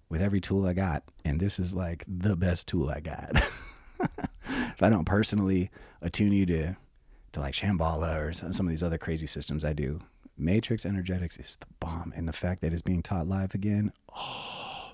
with 0.10 0.22
every 0.22 0.42
tool 0.42 0.66
I 0.66 0.74
got. 0.74 1.04
And 1.24 1.40
this 1.40 1.60
is 1.60 1.76
like 1.76 2.04
the 2.08 2.36
best 2.36 2.68
tool 2.68 2.90
I 2.90 3.00
got. 3.00 3.32
if 4.50 4.82
I 4.82 4.90
don't 4.90 5.06
personally 5.06 5.70
attune 6.02 6.32
you 6.32 6.46
to 6.48 6.76
to 7.34 7.40
like 7.40 7.54
Shambhala 7.54 8.20
or 8.20 8.34
some 8.34 8.66
of 8.66 8.70
these 8.70 8.84
other 8.84 8.98
crazy 8.98 9.28
systems, 9.28 9.64
I 9.64 9.74
do. 9.74 10.00
Matrix 10.38 10.86
Energetics 10.86 11.38
is 11.38 11.58
the 11.60 11.68
bomb, 11.80 12.14
and 12.16 12.28
the 12.28 12.34
fact 12.34 12.62
that 12.62 12.72
it's 12.72 12.82
being 12.82 13.04
taught 13.04 13.28
live 13.28 13.54
again, 13.54 13.92
oh, 14.16 14.94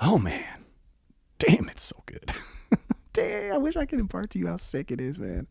oh 0.00 0.18
man, 0.18 0.64
damn, 1.38 1.68
it's 1.68 1.84
so 1.84 2.02
good. 2.06 2.32
damn, 3.12 3.54
I 3.54 3.58
wish 3.58 3.76
I 3.76 3.86
could 3.86 4.00
impart 4.00 4.30
to 4.30 4.38
you 4.38 4.48
how 4.48 4.56
sick 4.56 4.90
it 4.90 5.00
is, 5.00 5.20
man. 5.20 5.46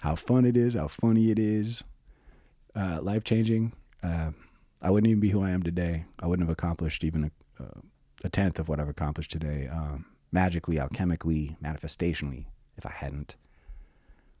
How 0.00 0.14
fun 0.14 0.44
it 0.44 0.56
is, 0.56 0.74
how 0.74 0.88
funny 0.88 1.30
it 1.30 1.38
is, 1.38 1.82
uh, 2.76 3.00
life 3.02 3.24
changing. 3.24 3.72
Uh, 4.02 4.30
I 4.80 4.90
wouldn't 4.90 5.10
even 5.10 5.20
be 5.20 5.30
who 5.30 5.42
I 5.42 5.50
am 5.50 5.62
today. 5.62 6.04
I 6.20 6.26
wouldn't 6.26 6.48
have 6.48 6.52
accomplished 6.52 7.04
even 7.04 7.24
a, 7.24 7.62
uh, 7.62 7.80
a 8.24 8.28
tenth 8.28 8.58
of 8.58 8.68
what 8.68 8.80
I've 8.80 8.88
accomplished 8.88 9.30
today, 9.32 9.68
um, 9.68 10.06
magically, 10.30 10.76
alchemically, 10.76 11.56
manifestationally, 11.60 12.46
if 12.76 12.86
I 12.86 12.90
hadn't 12.90 13.36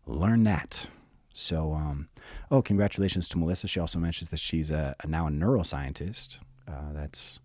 learned 0.06 0.46
that. 0.46 0.86
So, 1.34 1.72
um, 1.72 2.08
oh, 2.50 2.62
congratulations 2.62 3.28
to 3.30 3.38
Melissa. 3.38 3.66
She 3.66 3.80
also 3.80 3.98
mentions 3.98 4.30
that 4.30 4.38
she's 4.38 4.70
a, 4.70 4.94
a 5.02 5.06
now 5.06 5.26
a 5.26 5.30
neuroscientist 5.30 6.40
uh, 6.68 6.92
that's 6.92 7.38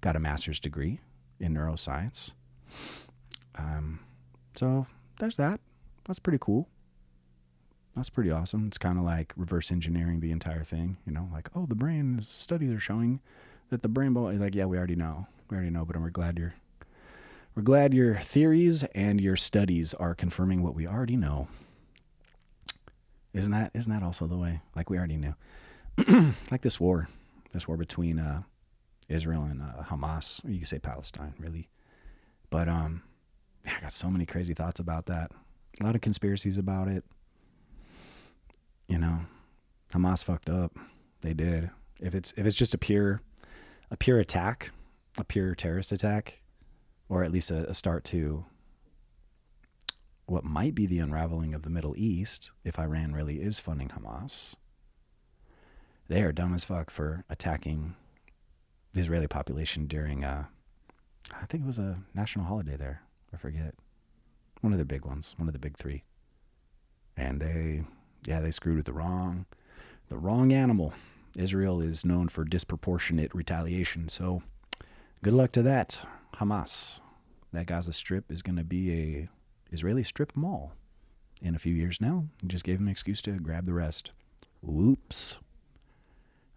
got 0.00 0.16
a 0.16 0.20
master's 0.20 0.60
degree 0.60 1.00
in 1.40 1.54
neuroscience. 1.54 2.30
Um, 3.56 4.00
so 4.54 4.86
there's 5.18 5.36
that. 5.36 5.60
That's 6.06 6.18
pretty 6.18 6.38
cool. 6.40 6.68
That's 7.96 8.10
pretty 8.10 8.30
awesome. 8.30 8.66
It's 8.68 8.78
kind 8.78 8.98
of 8.98 9.04
like 9.04 9.34
reverse 9.36 9.70
engineering 9.70 10.20
the 10.20 10.30
entire 10.30 10.64
thing, 10.64 10.96
you 11.06 11.12
know, 11.12 11.28
like, 11.32 11.50
oh, 11.54 11.66
the 11.66 11.74
brain 11.74 12.20
studies 12.22 12.70
are 12.70 12.80
showing 12.80 13.20
that 13.70 13.82
the 13.82 13.88
brain 13.88 14.12
ball 14.14 14.32
like, 14.32 14.54
yeah, 14.54 14.64
we 14.64 14.78
already 14.78 14.96
know. 14.96 15.26
We 15.50 15.56
already 15.56 15.70
know, 15.70 15.84
but 15.84 15.96
we're 16.00 16.10
glad 16.10 16.38
you're 16.38 16.54
we're 17.54 17.62
glad 17.62 17.92
your 17.92 18.14
theories 18.16 18.82
and 18.94 19.20
your 19.20 19.36
studies 19.36 19.92
are 19.92 20.14
confirming 20.14 20.62
what 20.62 20.74
we 20.74 20.86
already 20.86 21.16
know. 21.16 21.48
Isn't 23.34 23.52
that 23.52 23.70
isn't 23.74 23.92
that 23.92 24.02
also 24.02 24.26
the 24.26 24.36
way? 24.36 24.60
Like 24.76 24.90
we 24.90 24.98
already 24.98 25.16
knew. 25.16 25.34
like 26.50 26.62
this 26.62 26.78
war, 26.78 27.08
this 27.52 27.66
war 27.66 27.76
between 27.76 28.18
uh, 28.18 28.42
Israel 29.08 29.42
and 29.44 29.62
uh, 29.62 29.82
Hamas, 29.84 30.44
or 30.44 30.50
you 30.50 30.58
could 30.58 30.68
say 30.68 30.78
Palestine, 30.78 31.34
really. 31.38 31.68
But 32.50 32.68
um, 32.68 33.02
I 33.66 33.80
got 33.80 33.92
so 33.92 34.10
many 34.10 34.26
crazy 34.26 34.54
thoughts 34.54 34.80
about 34.80 35.06
that. 35.06 35.32
A 35.80 35.84
lot 35.84 35.94
of 35.94 36.00
conspiracies 36.00 36.58
about 36.58 36.88
it. 36.88 37.04
You 38.88 38.98
know, 38.98 39.20
Hamas 39.92 40.24
fucked 40.24 40.50
up. 40.50 40.76
They 41.22 41.34
did. 41.34 41.70
If 42.00 42.14
it's 42.14 42.32
if 42.36 42.46
it's 42.46 42.56
just 42.56 42.74
a 42.74 42.78
pure 42.78 43.22
a 43.90 43.96
pure 43.96 44.18
attack, 44.18 44.70
a 45.18 45.24
pure 45.24 45.54
terrorist 45.54 45.92
attack, 45.92 46.40
or 47.08 47.22
at 47.22 47.32
least 47.32 47.50
a, 47.50 47.68
a 47.68 47.74
start 47.74 48.04
to 48.04 48.44
what 50.32 50.44
might 50.44 50.74
be 50.74 50.86
the 50.86 50.98
unraveling 50.98 51.54
of 51.54 51.60
the 51.60 51.68
Middle 51.68 51.94
East 51.94 52.52
if 52.64 52.78
Iran 52.78 53.12
really 53.12 53.42
is 53.42 53.58
funding 53.58 53.90
Hamas. 53.90 54.54
They 56.08 56.22
are 56.22 56.32
dumb 56.32 56.54
as 56.54 56.64
fuck 56.64 56.90
for 56.90 57.24
attacking 57.28 57.96
the 58.94 59.00
Israeli 59.02 59.28
population 59.28 59.86
during, 59.86 60.24
uh, 60.24 60.46
I 61.38 61.44
think 61.44 61.64
it 61.64 61.66
was 61.66 61.78
a 61.78 61.98
national 62.14 62.46
holiday 62.46 62.76
there. 62.76 63.02
I 63.32 63.36
forget. 63.36 63.74
One 64.62 64.72
of 64.72 64.78
the 64.78 64.86
big 64.86 65.04
ones, 65.04 65.34
one 65.36 65.48
of 65.48 65.52
the 65.52 65.58
big 65.58 65.76
three. 65.76 66.02
And 67.14 67.38
they, 67.38 67.84
yeah, 68.26 68.40
they 68.40 68.52
screwed 68.52 68.76
with 68.76 68.86
the 68.86 68.94
wrong, 68.94 69.44
the 70.08 70.16
wrong 70.16 70.50
animal. 70.50 70.94
Israel 71.36 71.82
is 71.82 72.06
known 72.06 72.28
for 72.28 72.44
disproportionate 72.44 73.34
retaliation. 73.34 74.08
So 74.08 74.42
good 75.22 75.34
luck 75.34 75.52
to 75.52 75.62
that, 75.62 76.06
Hamas. 76.36 77.00
That 77.52 77.66
Gaza 77.66 77.92
Strip 77.92 78.32
is 78.32 78.40
going 78.40 78.56
to 78.56 78.64
be 78.64 78.92
a 78.92 79.28
Israeli 79.72 80.04
strip 80.04 80.36
mall 80.36 80.72
in 81.42 81.54
a 81.54 81.58
few 81.58 81.74
years 81.74 82.00
now. 82.00 82.26
Just 82.46 82.64
gave 82.64 82.78
him 82.78 82.86
an 82.86 82.92
excuse 82.92 83.22
to 83.22 83.32
grab 83.32 83.64
the 83.64 83.72
rest. 83.72 84.12
Whoops. 84.62 85.38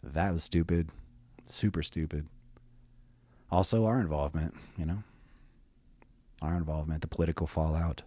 That 0.03 0.31
was 0.31 0.43
stupid. 0.43 0.89
Super 1.45 1.81
stupid. 1.81 2.27
Also, 3.51 3.85
our 3.85 3.99
involvement, 3.99 4.53
you 4.77 4.85
know, 4.85 5.03
our 6.41 6.55
involvement, 6.55 7.01
the 7.01 7.07
political 7.07 7.47
fallout. 7.47 8.03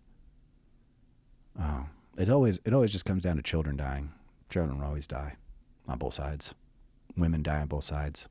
Oh, 1.60 1.86
it 2.16 2.28
always 2.28 2.60
it 2.64 2.74
always 2.74 2.92
just 2.92 3.04
comes 3.04 3.22
down 3.22 3.36
to 3.36 3.42
children 3.42 3.76
dying. 3.76 4.12
Children 4.50 4.82
always 4.82 5.06
die 5.06 5.36
on 5.86 5.98
both 5.98 6.14
sides. 6.14 6.54
Women 7.16 7.42
die 7.42 7.60
on 7.60 7.66
both 7.66 7.84
sides. 7.84 8.28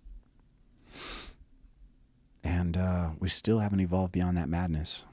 And 2.43 2.77
uh, 2.77 3.09
we 3.19 3.29
still 3.29 3.59
haven't 3.59 3.81
evolved 3.81 4.13
beyond 4.13 4.37
that 4.37 4.47
madness. 4.47 5.03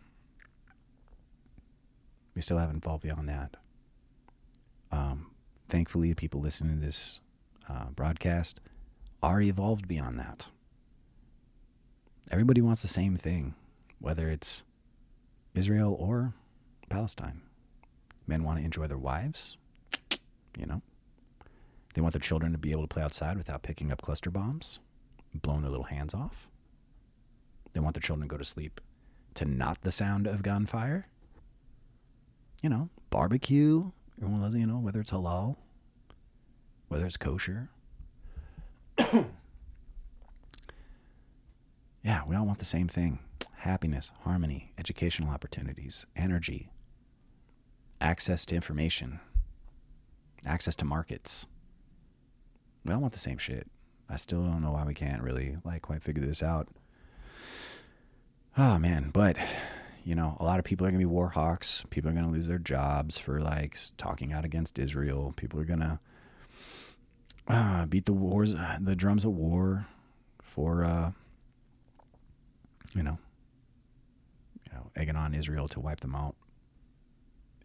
We 2.34 2.42
still 2.42 2.58
haven't 2.58 2.84
evolved 2.84 3.02
beyond 3.02 3.28
that. 3.28 3.56
Um, 4.90 5.30
thankfully, 5.68 6.10
the 6.10 6.16
people 6.16 6.40
listening 6.40 6.80
to 6.80 6.86
this 6.86 7.20
uh, 7.68 7.86
broadcast 7.94 8.60
are 9.22 9.40
evolved 9.40 9.88
beyond 9.88 10.18
that. 10.18 10.48
Everybody 12.30 12.60
wants 12.60 12.82
the 12.82 12.88
same 12.88 13.16
thing, 13.16 13.54
whether 14.00 14.28
it's 14.30 14.62
Israel 15.54 15.96
or 15.98 16.34
Palestine. 16.88 17.42
Men 18.26 18.42
want 18.42 18.58
to 18.58 18.64
enjoy 18.64 18.86
their 18.86 18.98
wives, 18.98 19.56
you 20.58 20.66
know. 20.66 20.82
They 21.94 22.00
want 22.00 22.12
their 22.12 22.20
children 22.20 22.52
to 22.52 22.58
be 22.58 22.72
able 22.72 22.82
to 22.82 22.88
play 22.88 23.02
outside 23.02 23.36
without 23.36 23.62
picking 23.62 23.92
up 23.92 24.02
cluster 24.02 24.30
bombs, 24.30 24.80
blowing 25.32 25.62
their 25.62 25.70
little 25.70 25.84
hands 25.84 26.12
off. 26.12 26.50
They 27.72 27.80
want 27.80 27.94
their 27.94 28.00
children 28.00 28.28
to 28.28 28.32
go 28.32 28.38
to 28.38 28.44
sleep 28.44 28.80
to 29.34 29.44
not 29.44 29.82
the 29.82 29.92
sound 29.92 30.26
of 30.26 30.42
gunfire 30.42 31.08
you 32.64 32.70
know, 32.70 32.88
barbecue. 33.10 33.92
Everyone 34.16 34.40
loves, 34.40 34.54
you 34.54 34.66
know, 34.66 34.78
whether 34.78 34.98
it's 34.98 35.10
halal, 35.10 35.56
whether 36.88 37.04
it's 37.04 37.18
kosher. 37.18 37.68
yeah, 42.02 42.22
we 42.26 42.34
all 42.34 42.46
want 42.46 42.58
the 42.58 42.64
same 42.64 42.88
thing 42.88 43.18
happiness, 43.58 44.12
harmony, 44.22 44.72
educational 44.78 45.28
opportunities, 45.28 46.06
energy, 46.16 46.70
access 48.00 48.46
to 48.46 48.54
information, 48.54 49.20
access 50.46 50.74
to 50.76 50.86
markets. 50.86 51.44
We 52.82 52.94
all 52.94 53.00
want 53.00 53.12
the 53.12 53.18
same 53.18 53.36
shit. 53.36 53.66
I 54.08 54.16
still 54.16 54.42
don't 54.42 54.62
know 54.62 54.72
why 54.72 54.84
we 54.84 54.94
can't 54.94 55.22
really 55.22 55.58
like 55.64 55.82
quite 55.82 56.02
figure 56.02 56.24
this 56.24 56.42
out. 56.42 56.68
Oh 58.56 58.78
man, 58.78 59.10
but 59.12 59.36
you 60.04 60.14
know, 60.14 60.36
a 60.38 60.44
lot 60.44 60.58
of 60.58 60.64
people 60.64 60.86
are 60.86 60.90
going 60.90 61.00
to 61.00 61.06
be 61.06 61.10
war 61.10 61.30
hawks. 61.30 61.84
People 61.88 62.10
are 62.10 62.12
going 62.12 62.26
to 62.26 62.32
lose 62.32 62.46
their 62.46 62.58
jobs 62.58 63.16
for 63.16 63.40
like 63.40 63.78
talking 63.96 64.32
out 64.32 64.44
against 64.44 64.78
Israel. 64.78 65.32
People 65.36 65.58
are 65.58 65.64
going 65.64 65.80
to 65.80 65.98
uh, 67.48 67.86
beat 67.86 68.04
the 68.04 68.12
wars, 68.12 68.54
the 68.80 68.94
drums 68.94 69.24
of 69.24 69.32
war 69.32 69.86
for, 70.42 70.84
uh, 70.84 71.12
you 72.94 73.02
know, 73.02 73.18
you 74.70 74.76
know, 74.76 74.90
egging 74.94 75.16
on 75.16 75.34
Israel 75.34 75.68
to 75.68 75.80
wipe 75.80 76.00
them 76.00 76.14
out. 76.14 76.34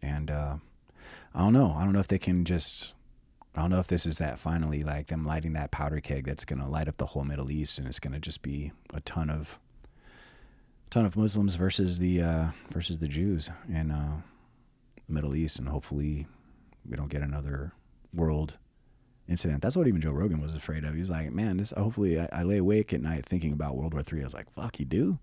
And 0.00 0.30
uh, 0.30 0.56
I 1.34 1.38
don't 1.40 1.52
know. 1.52 1.74
I 1.76 1.84
don't 1.84 1.92
know 1.92 2.00
if 2.00 2.08
they 2.08 2.18
can 2.18 2.44
just. 2.44 2.94
I 3.54 3.62
don't 3.62 3.70
know 3.70 3.80
if 3.80 3.88
this 3.88 4.06
is 4.06 4.18
that 4.18 4.38
finally 4.38 4.82
like 4.82 5.08
them 5.08 5.24
lighting 5.24 5.54
that 5.54 5.72
powder 5.72 6.00
keg 6.00 6.24
that's 6.24 6.44
going 6.44 6.60
to 6.60 6.68
light 6.68 6.86
up 6.86 6.98
the 6.98 7.06
whole 7.06 7.24
Middle 7.24 7.50
East 7.50 7.80
and 7.80 7.88
it's 7.88 7.98
going 7.98 8.12
to 8.12 8.20
just 8.20 8.42
be 8.42 8.70
a 8.94 9.00
ton 9.00 9.28
of 9.28 9.58
ton 10.90 11.06
of 11.06 11.16
Muslims 11.16 11.54
versus 11.54 11.98
the 11.98 12.20
uh, 12.20 12.46
versus 12.72 12.98
the 12.98 13.08
Jews 13.08 13.50
in 13.68 13.90
uh, 13.90 14.20
the 15.06 15.14
Middle 15.14 15.34
East, 15.34 15.58
and 15.58 15.68
hopefully 15.68 16.26
we 16.88 16.96
don't 16.96 17.10
get 17.10 17.22
another 17.22 17.72
world 18.12 18.58
incident. 19.28 19.62
That's 19.62 19.76
what 19.76 19.86
even 19.86 20.00
Joe 20.00 20.12
Rogan 20.12 20.40
was 20.40 20.54
afraid 20.54 20.84
of. 20.84 20.94
He's 20.94 21.10
like, 21.10 21.32
man, 21.32 21.56
this. 21.56 21.72
Hopefully, 21.76 22.20
I, 22.20 22.28
I 22.32 22.42
lay 22.42 22.58
awake 22.58 22.92
at 22.92 23.00
night 23.00 23.24
thinking 23.24 23.52
about 23.52 23.76
World 23.76 23.94
War 23.94 24.02
Three. 24.02 24.20
I 24.20 24.24
was 24.24 24.34
like, 24.34 24.50
fuck, 24.50 24.80
you 24.80 24.84
do, 24.84 25.18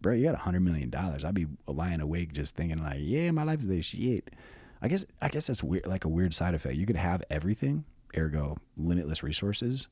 bro. 0.00 0.14
You 0.14 0.24
got 0.24 0.34
a 0.34 0.38
hundred 0.38 0.60
million 0.60 0.90
dollars. 0.90 1.24
I'd 1.24 1.34
be 1.34 1.46
lying 1.66 2.00
awake 2.00 2.32
just 2.32 2.56
thinking 2.56 2.82
like, 2.82 2.98
yeah, 3.00 3.30
my 3.30 3.44
life's 3.44 3.66
this 3.66 3.86
shit. 3.86 4.30
I 4.82 4.88
guess 4.88 5.04
I 5.22 5.28
guess 5.28 5.46
that's 5.46 5.62
weird, 5.62 5.86
like 5.86 6.04
a 6.04 6.08
weird 6.08 6.34
side 6.34 6.54
effect. 6.54 6.76
You 6.76 6.86
could 6.86 6.96
have 6.96 7.22
everything, 7.30 7.84
ergo 8.16 8.56
limitless 8.76 9.22
resources, 9.22 9.86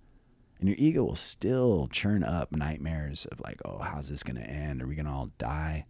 and 0.58 0.68
your 0.68 0.76
ego 0.78 1.04
will 1.04 1.14
still 1.14 1.88
churn 1.92 2.24
up 2.24 2.52
nightmares 2.52 3.26
of 3.26 3.40
like, 3.40 3.60
oh, 3.64 3.78
how's 3.78 4.08
this 4.08 4.22
gonna 4.22 4.40
end? 4.40 4.82
Are 4.82 4.86
we 4.86 4.94
gonna 4.94 5.14
all 5.14 5.30
die 5.38 5.84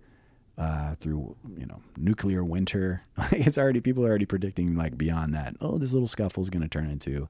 uh, 0.59 0.97
through 1.01 1.37
you 1.57 1.67
know 1.67 1.81
nuclear 1.97 2.43
winter? 2.43 3.03
it's 3.33 3.59
already 3.59 3.81
people 3.81 4.05
are 4.05 4.09
already 4.09 4.27
predicting 4.27 4.75
like 4.75 4.99
beyond 4.99 5.35
that. 5.35 5.55
Oh, 5.61 5.79
this 5.79 5.93
little 5.93 6.09
scuffle 6.09 6.43
is 6.43 6.51
gonna 6.51 6.69
turn 6.69 6.91
into 6.91 7.29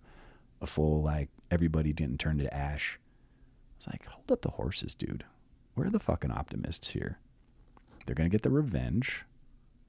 a 0.62 0.66
full 0.66 1.02
like 1.02 1.28
everybody 1.50 1.92
didn't 1.92 2.20
turn 2.20 2.38
to 2.38 2.54
ash. 2.54 2.98
It's 3.76 3.86
like 3.86 4.06
hold 4.06 4.32
up 4.32 4.42
the 4.42 4.52
horses, 4.52 4.94
dude. 4.94 5.24
Where 5.74 5.86
are 5.86 5.90
the 5.90 6.00
fucking 6.00 6.30
optimists 6.30 6.90
here. 6.90 7.18
They're 8.06 8.14
gonna 8.14 8.30
get 8.30 8.42
the 8.42 8.50
revenge 8.50 9.24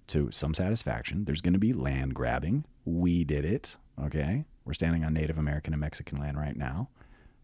to 0.08 0.32
some 0.32 0.54
satisfaction. 0.54 1.24
There's 1.24 1.42
gonna 1.42 1.60
be 1.60 1.72
land 1.72 2.14
grabbing. 2.14 2.66
We 2.84 3.24
did 3.24 3.46
it. 3.46 3.78
Okay, 4.04 4.44
we're 4.66 4.74
standing 4.74 5.06
on 5.06 5.14
Native 5.14 5.38
American 5.38 5.74
and 5.74 5.80
Mexican 5.80 6.20
land 6.20 6.38
right 6.38 6.56
now 6.58 6.90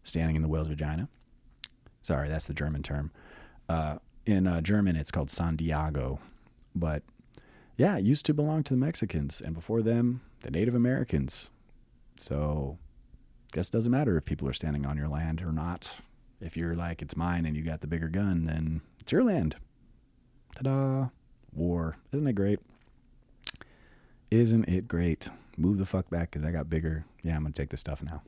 standing 0.04 0.36
in 0.36 0.42
the 0.42 0.48
whale's 0.48 0.68
vagina. 0.68 1.08
Sorry, 2.02 2.28
that's 2.28 2.46
the 2.46 2.54
German 2.54 2.82
term. 2.82 3.10
Uh, 3.68 3.98
in 4.26 4.46
uh, 4.46 4.60
German, 4.60 4.96
it's 4.96 5.10
called 5.10 5.30
San 5.30 5.56
Diego, 5.56 6.20
but 6.74 7.02
yeah, 7.76 7.96
it 7.96 8.04
used 8.04 8.26
to 8.26 8.34
belong 8.34 8.62
to 8.64 8.74
the 8.74 8.78
Mexicans, 8.78 9.40
and 9.40 9.54
before 9.54 9.82
them, 9.82 10.20
the 10.40 10.50
Native 10.50 10.74
Americans. 10.74 11.50
So, 12.18 12.78
guess 13.52 13.68
it 13.68 13.72
doesn't 13.72 13.90
matter 13.90 14.16
if 14.16 14.24
people 14.24 14.48
are 14.48 14.52
standing 14.52 14.86
on 14.86 14.96
your 14.96 15.08
land 15.08 15.42
or 15.42 15.52
not. 15.52 15.96
If 16.40 16.56
you're 16.56 16.74
like, 16.74 17.02
it's 17.02 17.16
mine 17.16 17.46
and 17.46 17.56
you 17.56 17.62
got 17.62 17.80
the 17.80 17.86
bigger 17.86 18.08
gun, 18.08 18.44
then 18.44 18.82
it's 19.00 19.12
your 19.12 19.24
land. 19.24 19.56
Ta 20.54 20.62
da! 20.62 21.08
War. 21.52 21.96
Isn't 22.12 22.26
it 22.26 22.34
great? 22.34 22.60
Isn't 24.30 24.68
it 24.68 24.86
great? 24.88 25.28
Move 25.56 25.78
the 25.78 25.86
fuck 25.86 26.10
back 26.10 26.30
because 26.30 26.44
I 26.44 26.50
got 26.50 26.68
bigger. 26.68 27.04
Yeah, 27.22 27.36
I'm 27.36 27.42
going 27.42 27.52
to 27.52 27.62
take 27.62 27.70
this 27.70 27.80
stuff 27.80 28.02
now. 28.02 28.22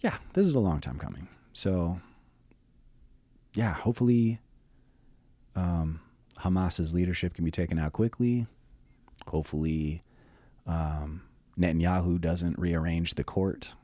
Yeah, 0.00 0.18
this 0.32 0.46
is 0.46 0.54
a 0.54 0.60
long 0.60 0.80
time 0.80 0.98
coming. 0.98 1.28
So, 1.52 2.00
yeah, 3.54 3.72
hopefully 3.72 4.40
um, 5.56 6.00
Hamas's 6.38 6.94
leadership 6.94 7.34
can 7.34 7.44
be 7.44 7.50
taken 7.50 7.78
out 7.78 7.92
quickly. 7.92 8.46
Hopefully, 9.26 10.02
um, 10.66 11.22
Netanyahu 11.58 12.20
doesn't 12.20 12.58
rearrange 12.58 13.14
the 13.14 13.24
court 13.24 13.74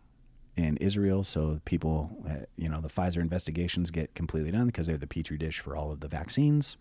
in 0.57 0.77
Israel 0.77 1.25
so 1.25 1.61
people, 1.65 2.11
uh, 2.29 2.47
you 2.57 2.69
know, 2.69 2.81
the 2.81 2.89
Pfizer 2.89 3.17
investigations 3.17 3.91
get 3.91 4.15
completely 4.15 4.53
done 4.53 4.67
because 4.67 4.87
they're 4.87 4.97
the 4.97 5.07
petri 5.07 5.37
dish 5.37 5.59
for 5.59 5.75
all 5.75 5.91
of 5.91 6.01
the 6.01 6.07
vaccines. 6.09 6.77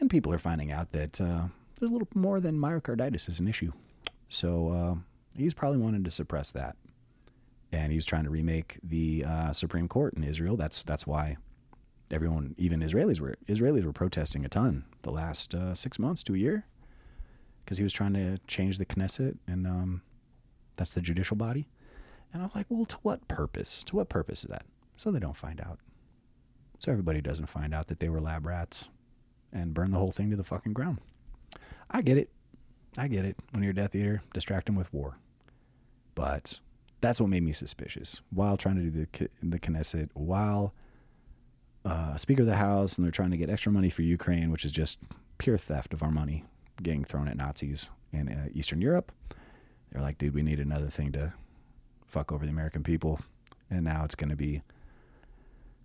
And 0.00 0.08
people 0.08 0.32
are 0.32 0.38
finding 0.38 0.72
out 0.72 0.92
that 0.92 1.20
uh, 1.20 1.48
there's 1.78 1.90
a 1.90 1.92
little 1.92 2.08
more 2.14 2.40
than 2.40 2.58
myocarditis 2.58 3.28
is 3.28 3.40
an 3.40 3.48
issue. 3.48 3.72
So 4.28 4.68
uh, 4.70 4.94
he's 5.36 5.54
probably 5.54 5.78
wanted 5.78 6.04
to 6.06 6.10
suppress 6.10 6.50
that. 6.52 6.76
And 7.74 7.92
he's 7.92 8.06
trying 8.06 8.22
to 8.22 8.30
remake 8.30 8.78
the 8.84 9.24
uh, 9.24 9.52
Supreme 9.52 9.88
Court 9.88 10.14
in 10.14 10.22
Israel. 10.22 10.56
That's 10.56 10.84
that's 10.84 11.08
why 11.08 11.38
everyone, 12.08 12.54
even 12.56 12.80
Israelis, 12.80 13.20
were 13.20 13.36
Israelis 13.48 13.84
were 13.84 13.92
protesting 13.92 14.44
a 14.44 14.48
ton 14.48 14.84
the 15.02 15.10
last 15.10 15.54
uh, 15.56 15.74
six 15.74 15.98
months 15.98 16.22
to 16.24 16.34
a 16.34 16.38
year 16.38 16.66
because 17.64 17.78
he 17.78 17.82
was 17.82 17.92
trying 17.92 18.14
to 18.14 18.38
change 18.46 18.78
the 18.78 18.86
Knesset, 18.86 19.38
and 19.48 19.66
um, 19.66 20.02
that's 20.76 20.92
the 20.92 21.00
judicial 21.00 21.36
body. 21.36 21.66
And 22.32 22.42
I'm 22.42 22.50
like, 22.54 22.66
well, 22.68 22.84
to 22.86 22.96
what 23.02 23.26
purpose? 23.26 23.82
To 23.84 23.96
what 23.96 24.08
purpose 24.08 24.44
is 24.44 24.50
that? 24.50 24.66
So 24.96 25.10
they 25.10 25.18
don't 25.18 25.36
find 25.36 25.60
out. 25.60 25.80
So 26.78 26.92
everybody 26.92 27.20
doesn't 27.20 27.46
find 27.46 27.74
out 27.74 27.88
that 27.88 27.98
they 27.98 28.08
were 28.08 28.20
lab 28.20 28.46
rats 28.46 28.88
and 29.52 29.74
burn 29.74 29.90
the 29.90 29.98
whole 29.98 30.12
thing 30.12 30.30
to 30.30 30.36
the 30.36 30.44
fucking 30.44 30.74
ground. 30.74 30.98
I 31.90 32.02
get 32.02 32.18
it. 32.18 32.30
I 32.96 33.08
get 33.08 33.24
it. 33.24 33.36
When 33.50 33.62
you're 33.64 33.72
a 33.72 33.74
Death 33.74 33.94
Eater, 33.96 34.22
distract 34.32 34.66
them 34.66 34.76
with 34.76 34.92
war. 34.92 35.18
But 36.14 36.60
that's 37.04 37.20
what 37.20 37.28
made 37.28 37.42
me 37.42 37.52
suspicious. 37.52 38.20
While 38.30 38.56
trying 38.56 38.76
to 38.76 38.82
do 38.82 39.06
the 39.12 39.28
the 39.42 39.58
Knesset, 39.58 40.10
while 40.14 40.74
uh, 41.84 42.16
Speaker 42.16 42.42
of 42.42 42.48
the 42.48 42.56
House, 42.56 42.96
and 42.96 43.04
they're 43.04 43.12
trying 43.12 43.30
to 43.30 43.36
get 43.36 43.50
extra 43.50 43.70
money 43.70 43.90
for 43.90 44.02
Ukraine, 44.02 44.50
which 44.50 44.64
is 44.64 44.72
just 44.72 44.98
pure 45.38 45.58
theft 45.58 45.92
of 45.92 46.02
our 46.02 46.10
money 46.10 46.44
getting 46.82 47.04
thrown 47.04 47.28
at 47.28 47.36
Nazis 47.36 47.90
in 48.12 48.28
uh, 48.28 48.48
Eastern 48.54 48.80
Europe. 48.80 49.12
They're 49.92 50.02
like, 50.02 50.18
dude, 50.18 50.34
we 50.34 50.42
need 50.42 50.60
another 50.60 50.88
thing 50.88 51.12
to 51.12 51.34
fuck 52.06 52.32
over 52.32 52.44
the 52.44 52.50
American 52.50 52.82
people, 52.82 53.20
and 53.70 53.84
now 53.84 54.04
it's 54.04 54.14
going 54.14 54.30
to 54.30 54.36
be 54.36 54.62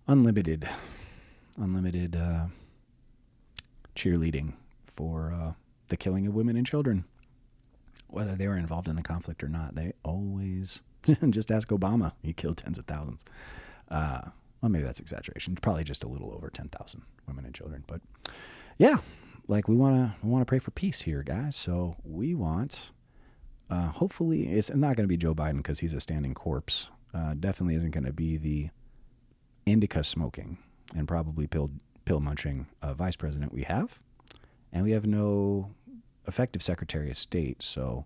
unlimited, 0.08 0.68
unlimited 1.58 2.16
uh, 2.16 2.46
cheerleading 3.96 4.54
for 4.86 5.34
uh, 5.34 5.54
the 5.88 5.98
killing 5.98 6.26
of 6.26 6.34
women 6.34 6.56
and 6.56 6.66
children, 6.66 7.06
whether 8.08 8.36
they 8.36 8.48
were 8.48 8.58
involved 8.58 8.88
in 8.88 8.96
the 8.96 9.04
conflict 9.04 9.44
or 9.44 9.50
not. 9.50 9.76
They 9.76 9.94
always 10.04 10.82
just 11.30 11.52
ask 11.52 11.70
Obama; 11.70 12.14
he 12.22 12.34
killed 12.34 12.58
tens 12.58 12.78
of 12.78 12.86
thousands. 12.86 13.24
Uh, 13.90 14.22
well, 14.62 14.70
maybe 14.70 14.86
that's 14.86 15.00
exaggeration. 15.00 15.56
Probably 15.56 15.84
just 15.84 16.04
a 16.04 16.08
little 16.08 16.34
over 16.34 16.50
ten 16.50 16.70
thousand 16.70 17.04
women 17.28 17.46
and 17.46 17.54
children. 17.54 17.84
But 17.88 18.02
yeah, 18.78 18.98
like 19.48 19.68
we 19.68 19.76
want 19.76 19.96
to 19.96 20.16
we 20.26 20.30
want 20.30 20.42
to 20.42 20.46
pray 20.46 20.60
for 20.60 20.72
peace 20.72 21.02
here, 21.02 21.24
guys. 21.24 21.56
So 21.56 21.96
we 22.04 22.34
want. 22.36 22.92
Uh, 23.70 23.90
hopefully, 23.90 24.48
it's 24.48 24.70
not 24.72 24.96
going 24.96 25.04
to 25.04 25.08
be 25.08 25.18
Joe 25.18 25.36
Biden 25.36 25.58
because 25.58 25.80
he's 25.80 25.94
a 25.94 26.00
standing 26.00 26.34
corpse. 26.34 26.90
Uh, 27.14 27.36
definitely 27.40 27.76
isn't 27.76 27.92
going 27.92 28.06
to 28.06 28.14
be 28.14 28.38
the 28.38 28.70
indica 29.66 30.04
smoking 30.04 30.58
and 30.96 31.08
probably 31.08 31.46
pill 31.48 31.72
pill 32.06 32.20
munching 32.20 32.68
uh, 32.82 32.94
vice 32.94 33.16
president 33.16 33.54
we 33.54 33.64
have, 33.64 34.02
and 34.74 34.84
we 34.84 34.92
have 34.92 35.06
no 35.06 35.72
effective 36.28 36.62
Secretary 36.64 37.10
of 37.10 37.18
State. 37.18 37.62
So 37.62 38.06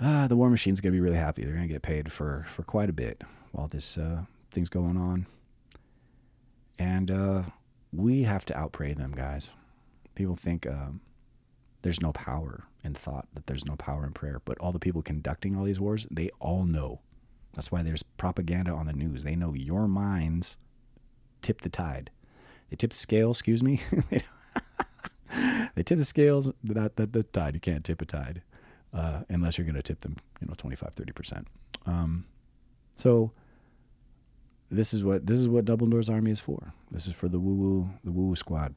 uh, 0.00 0.26
the 0.26 0.36
war 0.36 0.50
machine's 0.50 0.80
to 0.80 0.90
be 0.90 1.00
really 1.00 1.16
happy. 1.16 1.44
They're 1.44 1.54
to 1.54 1.66
get 1.66 1.82
paid 1.82 2.12
for 2.12 2.44
for 2.48 2.62
quite 2.62 2.90
a 2.90 2.92
bit 2.94 3.22
while 3.52 3.68
this 3.68 3.96
uh, 3.96 4.22
thing's 4.50 4.68
going 4.68 4.96
on, 4.96 5.26
and 6.78 7.10
uh, 7.10 7.42
we 7.92 8.24
have 8.24 8.44
to 8.46 8.54
outpray 8.54 8.96
them, 8.96 9.12
guys. 9.12 9.52
People 10.14 10.36
think 10.36 10.66
um, 10.66 11.00
there's 11.82 12.00
no 12.00 12.12
power 12.12 12.64
in 12.84 12.94
thought, 12.94 13.26
that 13.34 13.46
there's 13.46 13.66
no 13.66 13.76
power 13.76 14.04
in 14.04 14.12
prayer, 14.12 14.40
but 14.44 14.58
all 14.58 14.72
the 14.72 14.78
people 14.78 15.02
conducting 15.02 15.56
all 15.56 15.64
these 15.64 15.80
wars, 15.80 16.06
they 16.10 16.30
all 16.40 16.64
know. 16.64 17.00
That's 17.54 17.72
why 17.72 17.82
there's 17.82 18.02
propaganda 18.02 18.70
on 18.72 18.86
the 18.86 18.92
news. 18.92 19.24
They 19.24 19.34
know 19.34 19.54
your 19.54 19.88
minds 19.88 20.56
tip 21.40 21.62
the 21.62 21.68
tide. 21.68 22.10
They 22.70 22.76
tip 22.76 22.90
the 22.90 22.96
scale, 22.96 23.30
excuse 23.30 23.62
me. 23.62 23.80
they 25.74 25.82
tip 25.82 25.98
the 25.98 26.04
scales, 26.04 26.50
not 26.62 26.96
the, 26.96 27.06
the 27.06 27.22
tide. 27.22 27.54
You 27.54 27.60
can't 27.60 27.84
tip 27.84 28.02
a 28.02 28.04
tide 28.04 28.42
uh, 28.96 29.20
unless 29.28 29.58
you're 29.58 29.66
going 29.66 29.74
to 29.76 29.82
tip 29.82 30.00
them, 30.00 30.16
you 30.40 30.48
know, 30.48 30.54
25, 30.56 30.94
30%. 30.94 31.44
Um, 31.84 32.24
so 32.96 33.30
this 34.70 34.94
is 34.94 35.04
what 35.04 35.26
this 35.26 35.38
is 35.38 35.48
what 35.48 35.66
Dumbledore's 35.66 36.08
army 36.08 36.30
is 36.30 36.40
for. 36.40 36.72
This 36.90 37.06
is 37.06 37.14
for 37.14 37.28
the 37.28 37.38
woo 37.38 37.54
woo 37.54 37.90
the 38.02 38.10
woo 38.10 38.28
woo 38.28 38.36
squad. 38.36 38.74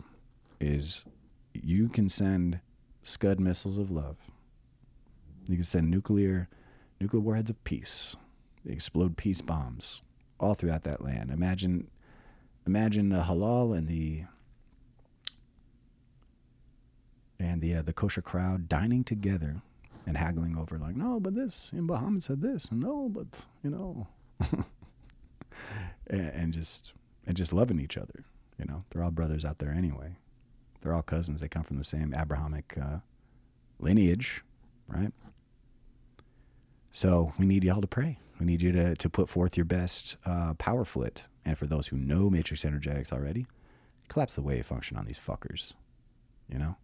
Is 0.59 1.05
you 1.53 1.87
can 1.87 2.09
send 2.09 2.59
Scud 3.01 3.39
missiles 3.39 3.77
of 3.77 3.89
love. 3.89 4.17
You 5.47 5.55
can 5.55 5.63
send 5.63 5.89
nuclear 5.89 6.49
nuclear 6.99 7.21
warheads 7.21 7.49
of 7.49 7.63
peace. 7.63 8.15
They 8.65 8.73
explode 8.73 9.15
peace 9.17 9.41
bombs 9.41 10.01
all 10.39 10.53
throughout 10.53 10.83
that 10.83 11.01
land. 11.01 11.31
Imagine 11.31 11.87
imagine 12.67 13.09
the 13.09 13.23
halal 13.23 13.75
and 13.75 13.87
the 13.87 14.25
and 17.39 17.61
the 17.61 17.75
uh, 17.75 17.81
the 17.81 17.93
kosher 17.93 18.21
crowd 18.21 18.67
dining 18.67 19.03
together 19.05 19.61
and 20.09 20.17
haggling 20.17 20.57
over 20.57 20.77
like 20.77 20.95
no 20.95 21.19
but 21.19 21.35
this 21.35 21.69
and 21.71 21.85
Muhammad 21.85 22.23
said 22.23 22.41
this 22.41 22.65
and 22.71 22.81
no 22.81 23.07
but 23.09 23.27
you 23.63 23.69
know 23.69 24.07
and, 26.07 26.29
and 26.31 26.53
just 26.53 26.93
and 27.27 27.37
just 27.37 27.53
loving 27.53 27.79
each 27.79 27.95
other 27.95 28.25
you 28.57 28.65
know 28.65 28.83
they're 28.89 29.03
all 29.03 29.11
brothers 29.11 29.45
out 29.45 29.59
there 29.59 29.71
anyway 29.71 30.17
they're 30.81 30.93
all 30.93 31.01
cousins. 31.01 31.41
They 31.41 31.47
come 31.47 31.63
from 31.63 31.77
the 31.77 31.83
same 31.83 32.13
Abrahamic 32.17 32.77
uh, 32.77 32.97
lineage, 33.79 34.43
right? 34.87 35.11
So 36.91 37.33
we 37.37 37.45
need 37.45 37.63
y'all 37.63 37.81
to 37.81 37.87
pray. 37.87 38.19
We 38.39 38.45
need 38.45 38.61
you 38.61 38.71
to, 38.71 38.95
to 38.95 39.09
put 39.09 39.29
forth 39.29 39.57
your 39.57 39.65
best 39.65 40.17
uh, 40.25 40.53
power 40.53 40.85
foot. 40.85 41.27
And 41.45 41.57
for 41.57 41.67
those 41.67 41.87
who 41.87 41.97
know 41.97 42.29
Matrix 42.29 42.63
Energetics 42.63 43.11
already, 43.11 43.45
collapse 44.07 44.35
the 44.35 44.41
wave 44.41 44.65
function 44.65 44.97
on 44.97 45.05
these 45.05 45.19
fuckers. 45.19 45.73
You 46.51 46.59
know? 46.59 46.75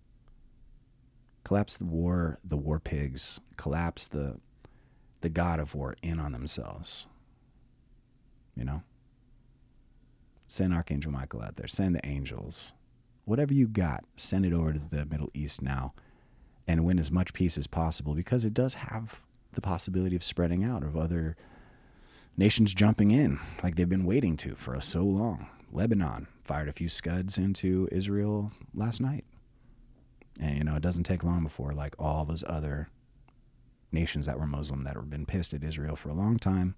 Collapse 1.46 1.78
the 1.78 1.86
war, 1.86 2.38
the 2.44 2.58
war 2.58 2.80
pigs. 2.80 3.40
Collapse 3.56 4.10
the 4.10 4.40
the 5.22 5.30
god 5.30 5.60
of 5.60 5.74
war 5.74 5.96
in 6.04 6.20
on 6.20 6.34
themselves. 6.34 7.08
You 8.56 8.66
know? 8.66 8.84
Send 10.48 10.74
Archangel 10.74 11.12
Michael 11.12 11.42
out 11.42 11.56
there. 11.56 11.68
Send 11.68 11.96
the 11.96 12.06
angels 12.06 12.74
whatever 13.26 13.54
you 13.54 13.68
got, 13.68 14.06
send 14.16 14.46
it 14.46 14.54
over 14.54 14.74
to 14.74 14.80
the 14.80 15.06
Middle 15.06 15.30
East 15.34 15.62
now 15.62 15.94
and 16.68 16.86
win 16.86 17.00
as 17.00 17.12
much 17.12 17.34
peace 17.34 17.58
as 17.58 17.68
possible 17.68 18.16
because 18.16 18.46
it 18.46 18.54
does 18.54 18.76
have 18.76 19.22
the 19.54 19.62
possibility 19.62 20.16
of 20.16 20.24
spreading 20.24 20.64
out, 20.64 20.84
of 20.84 20.96
other 20.96 21.36
nations 22.38 22.74
jumping 22.74 23.12
in 23.12 23.40
like 23.64 23.76
they've 23.76 23.90
been 23.90 24.06
waiting 24.06 24.38
to 24.38 24.56
for 24.56 24.80
so 24.80 25.04
long. 25.04 25.48
Lebanon 25.72 26.28
fired 26.44 26.70
a 26.70 26.74
few 26.74 26.88
scuds 26.88 27.38
into 27.38 27.90
Israel 27.92 28.52
last 28.74 29.02
night. 29.02 29.26
And, 30.40 30.58
you 30.58 30.64
know, 30.64 30.76
it 30.76 30.82
doesn't 30.82 31.04
take 31.04 31.24
long 31.24 31.44
before, 31.44 31.72
like 31.72 31.96
all 31.98 32.26
those 32.26 32.44
other 32.48 32.90
nations 33.92 34.26
that 34.26 34.40
were 34.40 34.48
Muslim 34.48 34.84
that 34.84 34.96
have 34.96 35.10
been 35.10 35.26
pissed 35.26 35.54
at 35.54 35.64
Israel 35.64 35.96
for 35.96 36.10
a 36.10 36.14
long 36.14 36.38
time. 36.38 36.76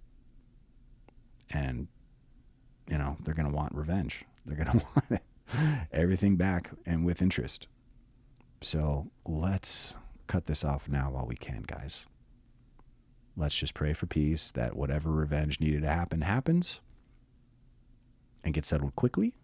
And, 1.49 1.87
you 2.89 2.97
know, 2.97 3.17
they're 3.23 3.33
going 3.33 3.49
to 3.49 3.55
want 3.55 3.73
revenge. 3.73 4.23
They're 4.45 4.63
going 4.63 4.79
to 4.79 4.85
want 4.95 5.21
everything 5.91 6.37
back 6.37 6.71
and 6.85 7.05
with 7.05 7.21
interest. 7.21 7.67
So 8.61 9.07
let's 9.25 9.93
cut 10.27 10.45
this 10.45 10.63
off 10.63 10.87
now 10.87 11.11
while 11.11 11.25
we 11.25 11.35
can, 11.35 11.63
guys. 11.63 12.05
Let's 13.35 13.55
just 13.55 13.73
pray 13.73 13.91
for 13.91 14.05
peace 14.05 14.51
that 14.51 14.77
whatever 14.77 15.11
revenge 15.11 15.59
needed 15.59 15.81
to 15.81 15.89
happen 15.89 16.21
happens 16.21 16.79
and 18.41 18.53
get 18.53 18.65
settled 18.65 18.95
quickly. 18.95 19.35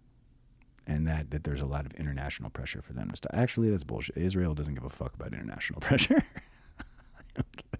And 0.86 1.08
that, 1.08 1.32
that 1.32 1.43
there's 1.46 1.62
a 1.62 1.65
lot 1.65 1.86
of 1.86 1.93
international 1.93 2.50
pressure 2.50 2.82
for 2.82 2.91
them 2.93 3.10
to 3.10 3.15
stop. 3.15 3.32
Actually, 3.34 3.69
that's 3.69 3.86
bullshit. 3.86 4.17
Israel 4.17 4.54
doesn't 4.54 4.74
give 4.74 4.84
a 4.84 4.89
fuck 4.89 5.13
about 5.13 5.32
international 5.34 5.80
pressure. 5.82 6.24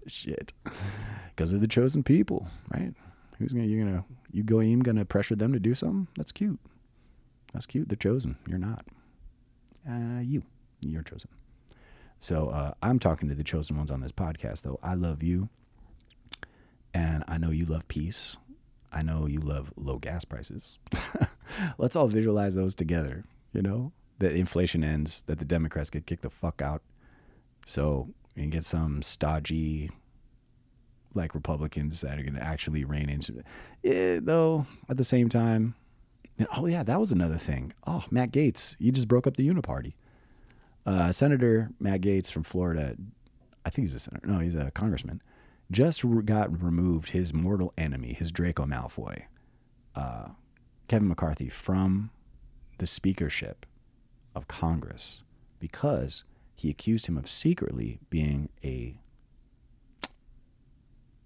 Shit. 0.06 0.52
Because 1.28 1.50
they're 1.50 1.60
the 1.60 1.68
chosen 1.68 2.02
people, 2.02 2.46
right? 2.72 2.94
Who's 3.38 3.52
gonna 3.52 3.64
you're 3.66 3.84
gonna 3.84 4.04
you 4.30 4.42
goyim 4.42 4.80
gonna 4.80 5.04
pressure 5.04 5.34
them 5.34 5.52
to 5.52 5.58
do 5.60 5.74
something? 5.74 6.08
That's 6.16 6.32
cute. 6.32 6.58
That's 7.52 7.66
cute. 7.66 7.88
They're 7.88 7.96
chosen. 7.96 8.36
You're 8.46 8.58
not. 8.58 8.86
Uh, 9.88 10.20
you. 10.20 10.42
You're 10.80 11.02
chosen. 11.02 11.30
So 12.18 12.48
uh, 12.48 12.72
I'm 12.82 12.98
talking 12.98 13.28
to 13.28 13.34
the 13.34 13.44
chosen 13.44 13.76
ones 13.76 13.90
on 13.90 14.00
this 14.00 14.12
podcast, 14.12 14.62
though. 14.62 14.78
I 14.82 14.94
love 14.94 15.22
you, 15.22 15.48
and 16.92 17.24
I 17.28 17.38
know 17.38 17.50
you 17.50 17.64
love 17.66 17.86
peace. 17.88 18.36
I 18.92 19.02
know 19.02 19.26
you 19.26 19.40
love 19.40 19.72
low 19.76 19.98
gas 19.98 20.24
prices. 20.24 20.78
Let's 21.78 21.96
all 21.96 22.08
visualize 22.08 22.54
those 22.54 22.74
together. 22.74 23.24
You 23.52 23.62
know, 23.62 23.92
that 24.18 24.32
inflation 24.32 24.82
ends, 24.82 25.22
that 25.26 25.38
the 25.38 25.44
Democrats 25.44 25.90
get 25.90 26.06
kicked 26.06 26.22
the 26.22 26.30
fuck 26.30 26.60
out, 26.60 26.82
so 27.64 28.08
can 28.36 28.50
get 28.50 28.64
some 28.64 29.02
stodgy 29.02 29.90
like 31.14 31.34
Republicans 31.34 32.00
that 32.00 32.18
are 32.18 32.22
going 32.22 32.34
to 32.34 32.42
actually 32.42 32.84
rein 32.84 33.08
in. 33.08 33.20
Yeah, 33.82 34.18
though, 34.20 34.66
at 34.88 34.96
the 34.96 35.04
same 35.04 35.28
time, 35.28 35.74
oh 36.56 36.66
yeah, 36.66 36.82
that 36.82 36.98
was 36.98 37.12
another 37.12 37.38
thing. 37.38 37.72
Oh, 37.86 38.04
Matt 38.10 38.32
Gaetz, 38.32 38.74
you 38.78 38.92
just 38.92 39.08
broke 39.08 39.26
up 39.26 39.36
the 39.36 39.48
Uniparty. 39.48 39.94
Uh, 40.84 41.12
Senator 41.12 41.70
Matt 41.78 42.00
Gaetz 42.02 42.30
from 42.30 42.42
Florida, 42.42 42.96
I 43.64 43.70
think 43.70 43.86
he's 43.86 43.94
a 43.94 44.00
senator. 44.00 44.26
No, 44.26 44.38
he's 44.40 44.54
a 44.54 44.70
congressman. 44.72 45.22
Just 45.70 46.04
got 46.26 46.62
removed 46.62 47.10
his 47.10 47.32
mortal 47.32 47.72
enemy, 47.78 48.12
his 48.12 48.30
Draco 48.30 48.66
Malfoy, 48.66 49.22
uh, 49.94 50.28
Kevin 50.88 51.08
McCarthy, 51.08 51.48
from 51.48 52.10
the 52.78 52.86
speakership 52.86 53.66
of 54.34 54.48
Congress 54.48 55.22
because 55.58 56.24
he 56.54 56.70
accused 56.70 57.06
him 57.06 57.16
of 57.16 57.28
secretly 57.28 58.00
being 58.10 58.48
a 58.62 58.96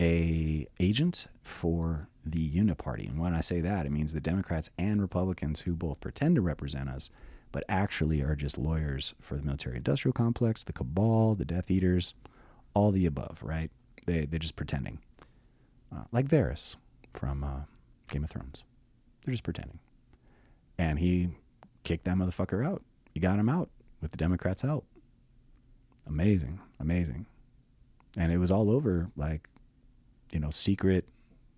a 0.01 0.67
agent 0.79 1.27
for 1.43 2.09
the 2.25 2.49
Uniparty. 2.51 3.09
And 3.09 3.19
when 3.19 3.35
I 3.35 3.41
say 3.41 3.61
that, 3.61 3.85
it 3.85 3.91
means 3.91 4.13
the 4.13 4.21
Democrats 4.21 4.71
and 4.79 5.01
Republicans 5.01 5.63
who 5.63 5.75
both 5.75 6.01
pretend 6.01 6.37
to 6.37 6.41
represent 6.41 6.89
us, 6.89 7.11
but 7.51 7.65
actually 7.69 8.23
are 8.23 8.37
just 8.37 8.59
lawyers 8.59 9.15
for 9.21 9.37
the 9.37 9.43
military 9.43 9.77
industrial 9.79 10.13
complex, 10.13 10.63
the 10.63 10.73
cabal, 10.73 11.35
the 11.35 11.45
Death 11.45 11.69
Eaters, 11.69 12.15
all 12.75 12.93
the 12.93 13.07
above, 13.07 13.41
right? 13.43 13.73
They, 14.07 14.25
they're 14.25 14.39
just 14.39 14.57
pretending. 14.57 15.01
Uh, 15.93 16.05
like 16.13 16.29
Varys 16.29 16.77
from 17.13 17.43
uh, 17.43 17.63
Game 18.09 18.23
of 18.23 18.31
Thrones. 18.31 18.63
They're 19.25 19.33
just 19.33 19.45
pretending. 19.45 19.79
And 20.79 20.99
he 20.99 21.31
kicked 21.83 22.05
that 22.05 22.17
motherfucker 22.17 22.67
out. 22.67 22.83
He 23.13 23.21
got 23.21 23.39
him 23.39 23.49
out 23.49 23.71
with 24.01 24.11
the 24.11 24.17
Democrats' 24.17 24.63
help. 24.63 24.87
Amazing, 26.07 26.61
amazing. 26.79 27.27
And 28.17 28.33
it 28.33 28.39
was 28.39 28.51
all 28.51 28.71
over 28.71 29.11
like 29.17 29.49
you 30.33 30.41
know, 30.41 30.51
secret 30.51 31.07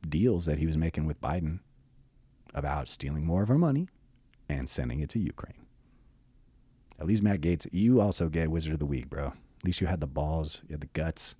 deals 0.08 0.46
that 0.46 0.58
he 0.58 0.66
was 0.66 0.76
making 0.76 1.06
with 1.06 1.20
Biden 1.20 1.60
about 2.54 2.88
stealing 2.88 3.24
more 3.24 3.42
of 3.42 3.50
our 3.50 3.58
money 3.58 3.88
and 4.48 4.68
sending 4.68 5.00
it 5.00 5.08
to 5.10 5.18
Ukraine. 5.18 5.66
At 6.98 7.06
least 7.06 7.22
Matt 7.22 7.40
Gaetz, 7.40 7.66
you 7.72 8.00
also 8.00 8.28
get 8.28 8.50
Wizard 8.50 8.74
of 8.74 8.78
the 8.78 8.86
Week, 8.86 9.08
bro. 9.08 9.28
At 9.28 9.64
least 9.64 9.80
you 9.80 9.86
had 9.86 10.00
the 10.00 10.06
balls, 10.06 10.62
you 10.68 10.74
had 10.74 10.80
the 10.80 10.88
guts 10.88 11.34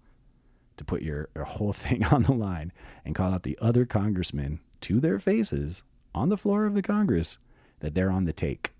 to 0.76 0.84
put 0.84 1.02
your, 1.02 1.28
your 1.34 1.44
whole 1.44 1.72
thing 1.74 2.04
on 2.06 2.22
the 2.22 2.32
line 2.32 2.72
and 3.04 3.14
call 3.14 3.32
out 3.32 3.42
the 3.42 3.58
other 3.60 3.84
congressmen 3.84 4.60
to 4.82 5.00
their 5.00 5.18
faces 5.18 5.82
on 6.14 6.28
the 6.28 6.36
floor 6.36 6.66
of 6.66 6.74
the 6.74 6.82
Congress 6.82 7.38
that 7.80 7.94
they're 7.94 8.10
on 8.10 8.24
the 8.24 8.32
take, 8.32 8.72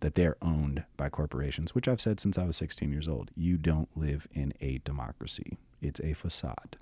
that 0.00 0.14
they're 0.14 0.36
owned 0.42 0.84
by 0.96 1.08
corporations, 1.08 1.74
which 1.74 1.88
I've 1.88 2.00
said 2.00 2.20
since 2.20 2.38
I 2.38 2.44
was 2.44 2.56
16 2.56 2.92
years 2.92 3.08
old. 3.08 3.30
You 3.34 3.56
don't 3.56 3.88
live 3.96 4.28
in 4.32 4.52
a 4.60 4.78
democracy, 4.78 5.58
it's 5.80 6.00
a 6.00 6.12
facade. 6.12 6.76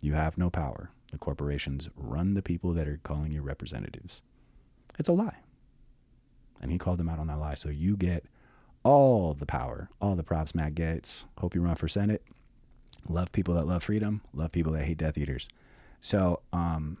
You 0.00 0.14
have 0.14 0.36
no 0.36 0.50
power. 0.50 0.90
The 1.12 1.18
corporations 1.18 1.88
run 1.96 2.34
the 2.34 2.42
people 2.42 2.72
that 2.74 2.88
are 2.88 3.00
calling 3.02 3.32
you 3.32 3.40
representatives. 3.40 4.20
It's 4.98 5.08
a 5.08 5.12
lie. 5.12 5.38
And 6.60 6.70
he 6.70 6.78
called 6.78 6.98
them 6.98 7.08
out 7.08 7.18
on 7.18 7.28
that 7.28 7.38
lie. 7.38 7.54
So 7.54 7.68
you 7.68 7.96
get 7.96 8.24
all 8.82 9.32
the 9.34 9.46
power, 9.46 9.88
all 10.00 10.14
the 10.14 10.22
props 10.22 10.54
Matt 10.54 10.74
Gaetz. 10.74 11.24
Hope 11.38 11.54
you 11.54 11.62
run 11.62 11.76
for 11.76 11.88
Senate. 11.88 12.22
Love 13.08 13.32
people 13.32 13.54
that 13.54 13.66
love 13.66 13.82
freedom. 13.82 14.22
Love 14.32 14.52
people 14.52 14.72
that 14.72 14.84
hate 14.84 14.98
Death 14.98 15.16
Eaters. 15.16 15.48
So, 16.00 16.40
um, 16.52 16.98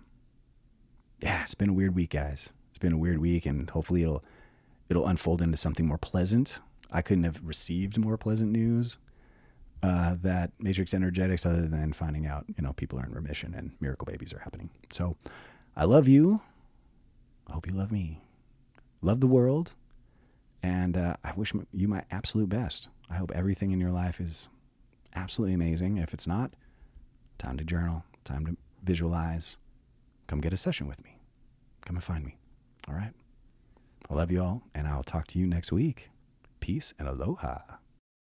yeah, 1.24 1.42
it's 1.42 1.54
been 1.54 1.70
a 1.70 1.72
weird 1.72 1.94
week, 1.94 2.10
guys. 2.10 2.50
It's 2.70 2.78
been 2.78 2.92
a 2.92 2.98
weird 2.98 3.18
week, 3.18 3.46
and 3.46 3.68
hopefully 3.70 4.02
it'll 4.02 4.22
it'll 4.90 5.06
unfold 5.06 5.40
into 5.40 5.56
something 5.56 5.86
more 5.86 5.96
pleasant. 5.96 6.60
I 6.92 7.00
couldn't 7.00 7.24
have 7.24 7.40
received 7.42 7.98
more 7.98 8.18
pleasant 8.18 8.52
news 8.52 8.98
uh, 9.82 10.16
that 10.22 10.52
matrix 10.58 10.92
energetics 10.92 11.46
other 11.46 11.66
than 11.66 11.94
finding 11.94 12.26
out 12.26 12.44
you 12.56 12.62
know 12.62 12.74
people 12.74 13.00
are 13.00 13.06
in 13.06 13.12
remission 13.12 13.54
and 13.54 13.72
miracle 13.80 14.04
babies 14.04 14.34
are 14.34 14.40
happening. 14.40 14.68
So 14.92 15.16
i 15.76 15.84
love 15.84 16.06
you. 16.06 16.42
I 17.48 17.52
hope 17.54 17.66
you 17.66 17.72
love 17.72 17.90
me. 17.90 18.20
Love 19.00 19.20
the 19.20 19.26
world 19.26 19.72
and 20.62 20.96
uh, 20.96 21.14
i 21.22 21.32
wish 21.34 21.52
you 21.72 21.88
my 21.88 22.04
absolute 22.10 22.48
best. 22.50 22.88
I 23.10 23.14
hope 23.14 23.32
everything 23.34 23.70
in 23.72 23.80
your 23.80 23.90
life 23.92 24.20
is 24.20 24.48
absolutely 25.14 25.54
amazing. 25.54 25.96
If 25.98 26.12
it's 26.14 26.26
not 26.26 26.52
time 27.38 27.56
to 27.56 27.64
journal 27.64 28.04
time 28.24 28.46
to 28.46 28.56
visualize. 28.82 29.56
Come 30.26 30.40
get 30.40 30.52
a 30.54 30.56
session 30.56 30.86
with 30.86 31.02
me 31.04 31.13
come 31.84 31.96
and 31.96 32.04
find 32.04 32.24
me. 32.24 32.36
All 32.88 32.94
right? 32.94 33.12
I 34.10 34.14
love 34.14 34.30
you 34.30 34.42
all 34.42 34.62
and 34.74 34.86
i'll 34.86 35.02
talk 35.02 35.26
to 35.28 35.38
you 35.38 35.46
next 35.46 35.72
week. 35.72 36.10
Peace 36.60 36.92
and 36.98 37.08
aloha 37.08 37.58